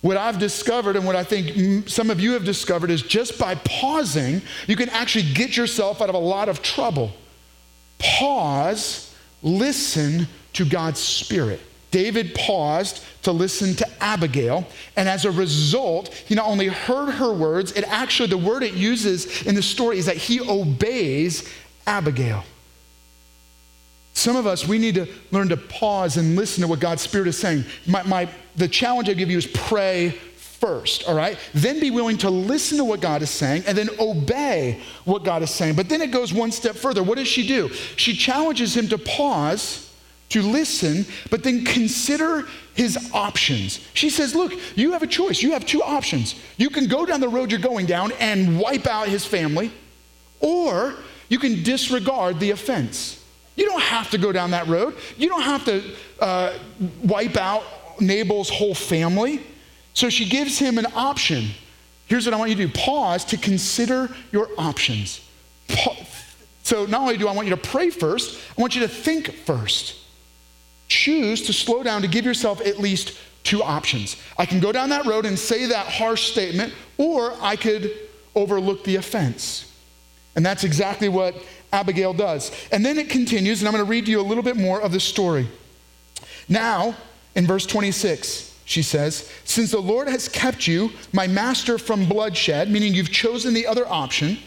What 0.02 0.16
I've 0.16 0.38
discovered, 0.38 0.96
and 0.96 1.06
what 1.06 1.16
I 1.16 1.24
think 1.24 1.90
some 1.90 2.12
of 2.12 2.20
you 2.20 2.34
have 2.34 2.46
discovered, 2.46 2.92
is 2.92 3.02
just 3.02 3.40
by 3.40 3.56
pausing, 3.56 4.42
you 4.68 4.76
can 4.76 4.90
actually 4.90 5.34
get 5.34 5.58
yourself 5.58 6.02
out 6.02 6.10
of 6.10 6.16
a 6.16 6.20
lot 6.20 6.50
of 6.50 6.62
trouble. 6.62 7.12
Pause, 7.98 9.14
listen 9.42 10.28
to 10.54 10.66
God's 10.66 11.00
Spirit. 11.00 11.62
David 11.90 12.36
paused 12.36 13.04
to 13.24 13.32
listen 13.32 13.74
to 13.76 14.04
Abigail, 14.04 14.68
and 14.96 15.10
as 15.10 15.26
a 15.26 15.32
result, 15.32 16.10
he 16.14 16.36
not 16.36 16.46
only 16.46 16.68
heard 16.68 17.12
her 17.14 17.34
words, 17.34 17.72
it 17.72 17.86
actually, 17.88 18.30
the 18.30 18.38
word 18.38 18.62
it 18.62 18.74
uses 18.74 19.48
in 19.48 19.56
the 19.56 19.64
story 19.64 19.98
is 19.98 20.06
that 20.06 20.18
he 20.18 20.40
obeys 20.40 21.52
Abigail. 21.88 22.44
Some 24.18 24.36
of 24.36 24.48
us, 24.48 24.68
we 24.68 24.80
need 24.80 24.96
to 24.96 25.06
learn 25.30 25.50
to 25.50 25.58
pause 25.58 26.18
and 26.18 26.36
listen 26.36 26.62
to 26.62 26.68
what 26.68 26.80
God's 26.80 27.04
Spirit 27.04 27.28
is 27.28 27.38
saying. 27.38 27.64
My, 27.86 28.02
my, 28.02 28.28
the 28.56 28.68
challenge 28.68 29.10
I 29.10 29.14
give 29.14 29.30
you 29.30 29.38
is 29.38 29.46
pray 29.46 30.10
first, 30.10 31.08
all 31.08 31.14
right? 31.14 31.38
Then 31.54 31.80
be 31.80 31.92
willing 31.92 32.18
to 32.18 32.32
listen 32.32 32.80
to 32.80 32.84
what 32.84 33.00
God 33.00 33.22
is 33.22 33.30
saying 33.30 33.66
and 33.68 33.78
then 33.78 33.92
obey 34.00 34.82
what 35.06 35.24
God 35.24 35.44
is 35.44 35.52
saying. 35.52 35.76
But 35.76 35.88
then 35.88 36.02
it 36.02 36.10
goes 36.10 36.34
one 36.34 36.52
step 36.52 36.76
further. 36.76 37.04
What 37.04 37.20
does 37.20 37.28
she 37.28 37.48
do? 37.48 37.70
She 37.96 38.14
challenges 38.16 38.76
him 38.76 38.88
to 38.88 38.98
pause, 38.98 39.94
to 40.30 40.42
listen, 40.42 41.06
but 41.30 41.44
then 41.44 41.64
consider 41.64 42.48
his 42.74 43.12
options. 43.14 43.88
She 43.94 44.10
says, 44.10 44.34
Look, 44.34 44.52
you 44.76 44.94
have 44.94 45.04
a 45.04 45.08
choice. 45.08 45.44
You 45.44 45.52
have 45.52 45.64
two 45.64 45.84
options. 45.84 46.34
You 46.58 46.72
can 46.72 46.88
go 46.88 47.06
down 47.06 47.22
the 47.22 47.30
road 47.30 47.52
you're 47.52 47.60
going 47.60 47.86
down 47.86 48.12
and 48.14 48.60
wipe 48.60 48.88
out 48.88 49.10
his 49.10 49.28
family, 49.28 49.72
or 50.40 50.96
you 51.30 51.38
can 51.38 51.62
disregard 51.62 52.40
the 52.40 52.50
offense. 52.50 53.24
You 53.58 53.66
don't 53.66 53.82
have 53.82 54.10
to 54.12 54.18
go 54.18 54.32
down 54.32 54.52
that 54.52 54.68
road. 54.68 54.96
You 55.18 55.28
don't 55.28 55.42
have 55.42 55.66
to 55.66 55.84
uh, 56.20 56.58
wipe 57.04 57.36
out 57.36 57.64
Nabal's 58.00 58.50
whole 58.50 58.76
family. 58.76 59.42
So 59.94 60.10
she 60.10 60.30
gives 60.30 60.58
him 60.60 60.78
an 60.78 60.86
option. 60.96 61.50
Here's 62.06 62.26
what 62.26 62.34
I 62.34 62.38
want 62.38 62.52
you 62.52 62.56
to 62.56 62.68
do 62.68 62.74
pause 62.74 63.26
to 63.26 63.38
consider 63.38 64.10
your 64.32 64.48
options. 64.58 65.22
So 66.64 66.86
not 66.86 67.02
only 67.02 67.18
do 67.18 67.28
I 67.28 67.34
want 67.34 67.48
you 67.48 67.56
to 67.56 67.62
pray 67.62 67.90
first, 67.90 68.40
I 68.58 68.62
want 68.62 68.76
you 68.76 68.82
to 68.82 68.88
think 68.88 69.34
first. 69.34 69.96
Choose 70.90 71.42
to 71.48 71.54
slow 71.54 71.82
down 71.82 72.02
to 72.02 72.08
give 72.08 72.26
yourself 72.26 72.60
at 72.60 72.80
least 72.80 73.18
two 73.44 73.64
options. 73.64 74.18
I 74.38 74.46
can 74.46 74.60
go 74.60 74.74
down 74.74 74.90
that 74.90 75.06
road 75.06 75.26
and 75.26 75.40
say 75.40 75.68
that 75.68 75.88
harsh 75.88 76.30
statement, 76.32 76.74
or 76.98 77.34
I 77.42 77.56
could 77.56 77.92
overlook 78.36 78.84
the 78.84 78.98
offense. 78.98 79.74
And 80.36 80.46
that's 80.46 80.64
exactly 80.64 81.10
what 81.10 81.36
Abigail 81.72 82.14
does. 82.14 82.52
And 82.72 82.86
then 82.86 82.98
it 82.98 83.10
continues, 83.10 83.62
and 83.62 83.68
I'm 83.68 83.74
going 83.74 83.86
to 83.86 83.90
read 83.90 84.06
to 84.06 84.12
you 84.12 84.22
a 84.22 84.24
little 84.24 84.44
bit 84.44 84.58
more 84.58 84.82
of 84.82 84.92
the 84.92 85.00
story. 85.00 85.48
Now, 86.50 86.96
in 87.36 87.46
verse 87.46 87.66
26, 87.66 88.56
she 88.66 88.82
says, 88.82 89.32
Since 89.44 89.72
the 89.72 89.80
Lord 89.80 90.08
has 90.08 90.28
kept 90.28 90.68
you, 90.68 90.92
my 91.14 91.28
master, 91.28 91.78
from 91.78 92.08
bloodshed, 92.08 92.70
meaning 92.70 92.94
you've 92.94 93.12
chosen 93.12 93.54
the 93.54 93.68
other 93.68 93.88
option, 93.88 94.38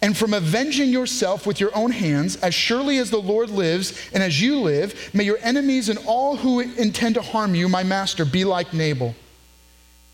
and 0.00 0.16
from 0.16 0.34
avenging 0.34 0.90
yourself 0.90 1.46
with 1.46 1.60
your 1.60 1.74
own 1.76 1.92
hands, 1.92 2.36
as 2.36 2.54
surely 2.54 2.98
as 2.98 3.10
the 3.10 3.20
Lord 3.20 3.50
lives 3.50 4.10
and 4.12 4.20
as 4.22 4.40
you 4.40 4.60
live, 4.60 5.10
may 5.14 5.22
your 5.22 5.38
enemies 5.42 5.88
and 5.88 5.98
all 6.06 6.36
who 6.36 6.58
intend 6.58 7.14
to 7.14 7.22
harm 7.22 7.54
you, 7.54 7.68
my 7.68 7.84
master, 7.84 8.24
be 8.24 8.44
like 8.44 8.72
Nabal. 8.72 9.14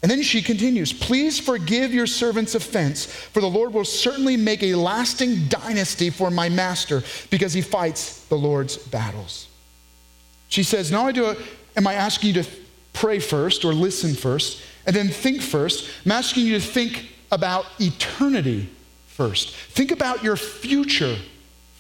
And 0.03 0.11
then 0.11 0.23
she 0.23 0.43
continues, 0.43 0.93
Please 0.93 1.41
forgive 1.41 1.93
your 1.93 2.07
servant's 2.07 2.55
offense, 2.55 3.07
for 3.07 3.41
the 3.41 3.49
Lord 3.49 3.73
will 3.73 3.85
certainly 3.85 4.37
make 4.37 4.63
a 4.63 4.75
lasting 4.75 5.49
dynasty 5.49 6.11
for 6.11 6.31
my 6.31 6.49
master 6.49 7.03
because 7.31 7.53
he 7.53 7.63
fights 7.63 8.25
the 8.27 8.37
Lord's 8.37 8.77
battles. 8.77 9.49
She 10.49 10.63
says, 10.63 10.93
Not 10.93 11.01
only 11.01 11.13
do 11.15 11.27
I, 11.27 11.37
am 11.77 11.87
I 11.87 11.95
asking 11.95 12.35
you 12.35 12.43
to 12.43 12.51
pray 12.93 13.19
first 13.19 13.65
or 13.65 13.73
listen 13.73 14.15
first 14.15 14.63
and 14.87 14.95
then 14.95 15.09
think 15.09 15.43
first, 15.43 15.89
I'm 16.07 16.13
asking 16.13 16.47
you 16.47 16.55
to 16.55 16.65
think 16.65 17.09
about 17.31 17.67
eternity 17.79 18.71
first. 19.07 19.55
Think 19.55 19.91
about 19.91 20.23
your 20.23 20.37
future 20.37 21.17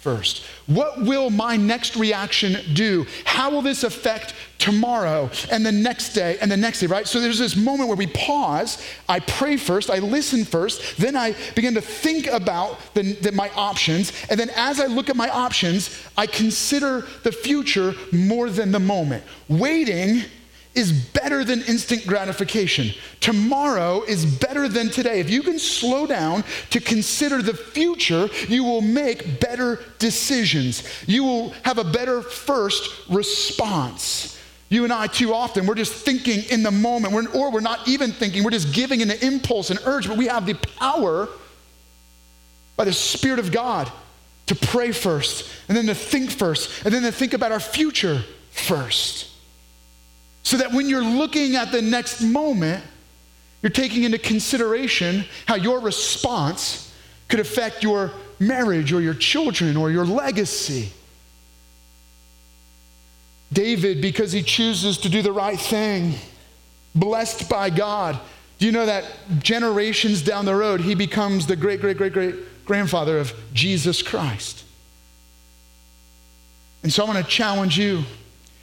first? 0.01 0.45
What 0.67 1.03
will 1.03 1.29
my 1.31 1.57
next 1.57 1.97
reaction 1.97 2.57
do? 2.75 3.07
How 3.25 3.51
will 3.51 3.63
this 3.63 3.83
affect 3.83 4.35
tomorrow 4.59 5.31
and 5.51 5.65
the 5.65 5.73
next 5.73 6.13
day 6.13 6.39
and 6.41 6.51
the 6.51 6.57
next 6.57 6.81
day, 6.81 6.87
right? 6.87 7.07
So 7.07 7.21
there's 7.21 7.39
this 7.39 7.57
moment 7.57 7.89
where 7.89 7.97
we 7.97 8.07
pause. 8.09 8.85
I 9.09 9.21
pray 9.21 9.57
first, 9.57 9.91
I 9.91 9.99
listen 9.99 10.45
first, 10.45 10.99
then 10.99 11.17
I 11.17 11.35
begin 11.55 11.75
to 11.75 11.81
think 11.81 12.27
about 12.27 12.79
the, 12.95 13.15
the, 13.15 13.33
my 13.33 13.51
options. 13.57 14.13
And 14.31 14.39
then 14.39 14.51
as 14.57 14.81
I 14.81 14.87
look 14.87 15.11
at 15.11 15.17
my 15.17 15.31
options, 15.31 15.91
I 16.17 16.27
consider 16.27 17.07
the 17.23 17.33
future 17.33 17.95
more 18.13 18.51
than 18.51 18.73
the 18.73 18.81
moment. 18.81 19.25
Waiting 19.49 20.23
is 20.75 20.93
better 20.93 21.45
than 21.45 21.63
instant 21.63 22.07
gratification. 22.07 22.91
Tomorrow 23.21 24.03
is 24.03 24.25
better 24.25 24.69
than 24.69 24.91
today. 24.91 25.21
If 25.21 25.31
you 25.31 25.43
can 25.43 25.59
slow 25.59 26.07
down 26.07 26.45
to 26.71 26.81
consider 26.81 27.43
the 27.43 27.55
future, 27.55 28.29
you 28.49 28.65
will 28.65 28.81
make 28.81 29.41
better 29.41 29.81
decisions. 29.99 30.83
You 31.07 31.25
will 31.25 31.51
have 31.65 31.79
a 31.79 31.85
better 31.85 32.23
first 32.23 33.09
response. 33.09 34.39
You 34.69 34.85
and 34.85 34.93
I, 34.93 35.07
too 35.07 35.33
often, 35.33 35.67
we're 35.67 35.75
just 35.75 35.95
thinking 35.95 36.43
in 36.51 36.63
the 36.63 36.71
moment, 36.71 37.15
we're, 37.15 37.29
or 37.31 37.51
we're 37.51 37.61
not 37.61 37.89
even 37.89 38.13
thinking, 38.13 38.45
we're 38.45 38.51
just 38.51 38.75
giving 38.75 39.01
an 39.01 39.11
impulse 39.11 39.71
and 39.71 39.81
urge, 39.85 40.07
but 40.07 40.19
we 40.19 40.27
have 40.27 40.45
the 40.45 40.55
power 40.55 41.29
by 42.77 42.85
the 42.85 42.93
Spirit 42.93 43.39
of 43.39 43.51
God 43.51 43.91
to 44.47 44.55
pray 44.55 44.93
first, 44.93 45.51
and 45.69 45.77
then 45.77 45.87
to 45.87 45.95
think 45.95 46.31
first, 46.31 46.85
and 46.85 46.93
then 46.93 47.03
to 47.03 47.13
think 47.13 47.35
about 47.35 47.53
our 47.53 47.61
future 47.61 48.23
first. 48.51 49.27
So 50.49 50.57
that 50.57 50.73
when 50.73 50.89
you're 50.89 51.05
looking 51.05 51.57
at 51.57 51.73
the 51.73 51.83
next 51.83 52.23
moment, 52.23 52.83
you're 53.61 53.69
taking 53.69 54.05
into 54.05 54.17
consideration 54.17 55.27
how 55.45 55.57
your 55.57 55.79
response 55.79 56.91
could 57.29 57.39
affect 57.39 57.83
your 57.83 58.13
marriage 58.39 58.91
or 58.91 59.03
your 59.03 59.13
children 59.13 59.77
or 59.77 59.91
your 59.91 60.07
legacy. 60.07 60.91
David, 63.53 64.01
because 64.01 64.33
he 64.33 64.43
chooses 64.43 64.97
to 64.97 65.11
do 65.11 65.21
the 65.21 65.33
right 65.33 65.61
thing, 65.61 66.15
blessed 66.95 67.51
by 67.51 67.69
God. 67.69 68.19
Do 68.59 68.65
you 68.65 68.73
know 68.73 68.87
that 68.87 69.05
generations 69.41 70.23
down 70.23 70.47
the 70.47 70.55
road, 70.55 70.81
he 70.81 70.95
becomes 70.95 71.47
the 71.47 71.57
great, 71.57 71.83
great, 71.83 71.99
great, 71.99 72.15
great 72.15 72.65
grandfather 72.65 73.19
of 73.19 73.35
Jesus 73.53 74.01
Christ? 74.01 74.65
And 76.83 76.91
so 76.91 77.05
I 77.05 77.07
want 77.07 77.23
to 77.23 77.31
challenge 77.31 77.79
you. 77.79 78.05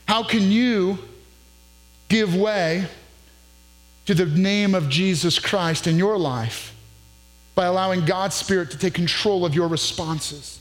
How 0.08 0.24
can 0.24 0.52
you 0.52 0.98
give 2.10 2.36
way 2.36 2.88
to 4.06 4.14
the 4.14 4.26
name 4.26 4.76
of 4.76 4.90
Jesus 4.90 5.40
Christ 5.40 5.88
in 5.88 5.98
your 5.98 6.18
life 6.18 6.76
by 7.56 7.66
allowing 7.66 8.06
God's 8.06 8.36
Spirit 8.36 8.72
to 8.72 8.78
take 8.78 8.94
control 8.94 9.46
of 9.46 9.56
your 9.56 9.68
responses. 9.68 10.60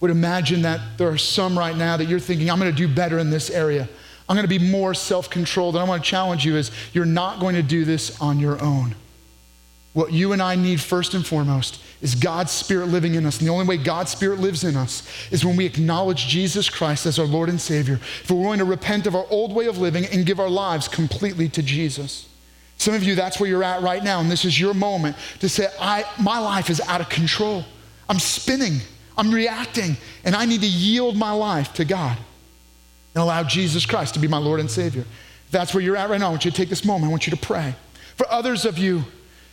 Would 0.00 0.10
imagine 0.10 0.62
that 0.62 0.96
there 0.96 1.08
are 1.08 1.18
some 1.18 1.58
right 1.58 1.76
now 1.76 1.96
that 1.96 2.06
you're 2.06 2.20
thinking, 2.20 2.50
I'm 2.50 2.58
going 2.58 2.70
to 2.70 2.76
do 2.76 2.92
better 2.92 3.18
in 3.18 3.28
this 3.28 3.50
area. 3.50 3.88
I'm 4.28 4.36
going 4.36 4.48
to 4.48 4.58
be 4.58 4.70
more 4.70 4.94
self 4.94 5.28
controlled. 5.28 5.74
And 5.74 5.84
I 5.84 5.88
want 5.88 6.02
to 6.02 6.08
challenge 6.08 6.46
you 6.46 6.56
is 6.56 6.70
you're 6.92 7.04
not 7.04 7.40
going 7.40 7.56
to 7.56 7.62
do 7.62 7.84
this 7.84 8.18
on 8.20 8.38
your 8.38 8.62
own. 8.62 8.94
What 9.92 10.12
you 10.12 10.32
and 10.32 10.40
I 10.40 10.54
need 10.54 10.80
first 10.80 11.14
and 11.14 11.26
foremost 11.26 11.82
is 12.02 12.14
God's 12.14 12.50
Spirit 12.50 12.86
living 12.88 13.14
in 13.14 13.26
us. 13.26 13.38
And 13.38 13.46
the 13.46 13.52
only 13.52 13.66
way 13.66 13.76
God's 13.76 14.10
Spirit 14.10 14.40
lives 14.40 14.64
in 14.64 14.76
us 14.76 15.06
is 15.30 15.44
when 15.44 15.56
we 15.56 15.66
acknowledge 15.66 16.28
Jesus 16.28 16.70
Christ 16.70 17.06
as 17.06 17.18
our 17.18 17.26
Lord 17.26 17.48
and 17.48 17.60
Savior. 17.60 17.94
If 18.22 18.30
we're 18.30 18.40
willing 18.40 18.58
to 18.58 18.64
repent 18.64 19.06
of 19.06 19.14
our 19.14 19.26
old 19.30 19.54
way 19.54 19.66
of 19.66 19.78
living 19.78 20.06
and 20.06 20.24
give 20.24 20.40
our 20.40 20.48
lives 20.48 20.88
completely 20.88 21.48
to 21.50 21.62
Jesus. 21.62 22.28
Some 22.78 22.94
of 22.94 23.02
you, 23.02 23.14
that's 23.14 23.38
where 23.38 23.48
you're 23.48 23.62
at 23.62 23.82
right 23.82 24.02
now, 24.02 24.20
and 24.20 24.30
this 24.30 24.46
is 24.46 24.58
your 24.58 24.72
moment 24.72 25.14
to 25.40 25.50
say, 25.50 25.68
I, 25.78 26.04
my 26.18 26.38
life 26.38 26.70
is 26.70 26.80
out 26.80 27.02
of 27.02 27.10
control. 27.10 27.64
I'm 28.08 28.18
spinning, 28.18 28.78
I'm 29.18 29.30
reacting, 29.30 29.98
and 30.24 30.34
I 30.34 30.46
need 30.46 30.62
to 30.62 30.66
yield 30.66 31.14
my 31.14 31.32
life 31.32 31.74
to 31.74 31.84
God 31.84 32.16
and 33.14 33.22
allow 33.22 33.42
Jesus 33.42 33.84
Christ 33.84 34.14
to 34.14 34.20
be 34.20 34.28
my 34.28 34.38
Lord 34.38 34.60
and 34.60 34.70
Savior. 34.70 35.02
If 35.02 35.50
that's 35.50 35.74
where 35.74 35.82
you're 35.82 35.96
at 35.96 36.08
right 36.08 36.18
now. 36.18 36.28
I 36.28 36.30
want 36.30 36.46
you 36.46 36.50
to 36.50 36.56
take 36.56 36.70
this 36.70 36.84
moment, 36.84 37.06
I 37.06 37.10
want 37.10 37.26
you 37.26 37.32
to 37.32 37.46
pray. 37.46 37.74
For 38.16 38.26
others 38.30 38.64
of 38.64 38.78
you, 38.78 39.04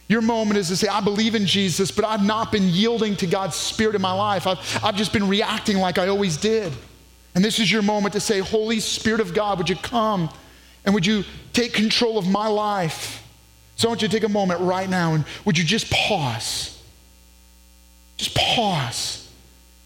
your 0.08 0.22
moment 0.22 0.58
is 0.58 0.70
to 0.70 0.78
say, 0.78 0.88
I 0.88 1.02
believe 1.02 1.36
in 1.36 1.46
Jesus, 1.46 1.92
but 1.92 2.06
I've 2.06 2.24
not 2.24 2.52
been 2.52 2.70
yielding 2.70 3.16
to 3.18 3.28
God's 3.28 3.56
Spirit 3.56 3.96
in 3.96 4.02
my 4.02 4.14
life. 4.14 4.48
I've, 4.48 4.80
I've 4.84 4.96
just 4.96 5.12
been 5.12 5.28
reacting 5.28 5.78
like 5.78 5.98
I 5.98 6.08
always 6.08 6.38
did. 6.38 6.72
And 7.36 7.44
this 7.44 7.60
is 7.60 7.72
your 7.72 7.82
moment 7.82 8.14
to 8.14 8.20
say, 8.20 8.40
Holy 8.40 8.80
Spirit 8.80 9.20
of 9.20 9.34
God, 9.34 9.58
would 9.58 9.70
you 9.70 9.76
come 9.76 10.30
and 10.86 10.96
would 10.96 11.06
you 11.06 11.24
take 11.52 11.74
control 11.74 12.18
of 12.18 12.28
my 12.28 12.48
life? 12.48 13.24
So 13.76 13.88
I 13.88 13.92
want 13.92 14.02
you 14.02 14.08
to 14.08 14.14
take 14.14 14.24
a 14.24 14.32
moment 14.32 14.62
right 14.62 14.90
now 14.90 15.14
and 15.14 15.26
would 15.46 15.58
you 15.58 15.64
just 15.64 15.92
pause? 15.92 16.82
Just 18.16 18.34
pause 18.36 19.30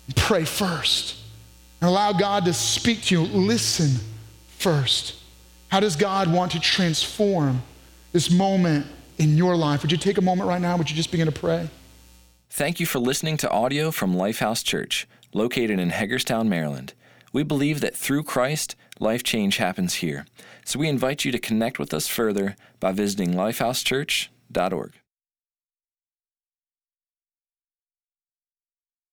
and 0.06 0.16
pray 0.16 0.46
first 0.46 1.18
and 1.82 1.90
allow 1.90 2.14
God 2.14 2.46
to 2.46 2.54
speak 2.54 3.02
to 3.06 3.16
you. 3.16 3.28
Listen 3.28 4.00
first. 4.60 5.16
How 5.70 5.80
does 5.80 5.96
God 5.96 6.32
want 6.32 6.52
to 6.52 6.60
transform 6.60 7.64
this 8.14 8.30
moment 8.30 8.86
in 9.22 9.38
your 9.38 9.56
life? 9.56 9.84
Would 9.84 9.92
you 9.92 9.98
take 9.98 10.18
a 10.18 10.22
moment 10.22 10.50
right 10.50 10.62
now? 10.62 10.76
Would 10.76 10.90
you 10.90 10.96
just 10.96 11.12
begin 11.12 11.28
to 11.28 11.32
pray? 11.32 11.70
Thank 12.50 12.80
you 12.80 12.86
for 12.86 13.00
listening 13.00 13.38
to 13.38 13.50
audio 13.50 13.92
from 13.92 14.14
Lifehouse 14.14 14.64
Church, 14.64 15.08
located 15.34 15.80
in 15.80 15.92
Hagerstown, 15.92 16.50
Maryland. 16.50 16.94
We 17.32 17.44
believe 17.44 17.80
that 17.80 17.96
through 17.96 18.24
Christ, 18.24 18.76
life 19.00 19.24
change 19.24 19.58
happens 19.58 19.96
here. 19.96 20.26
So 20.66 20.80
we 20.80 20.90
invite 20.90 21.24
you 21.24 21.32
to 21.32 21.40
connect 21.40 21.80
with 21.80 21.94
us 21.94 22.08
further 22.08 22.56
by 22.80 22.92
visiting 22.92 23.34
lifehousechurch.org. 23.34 25.01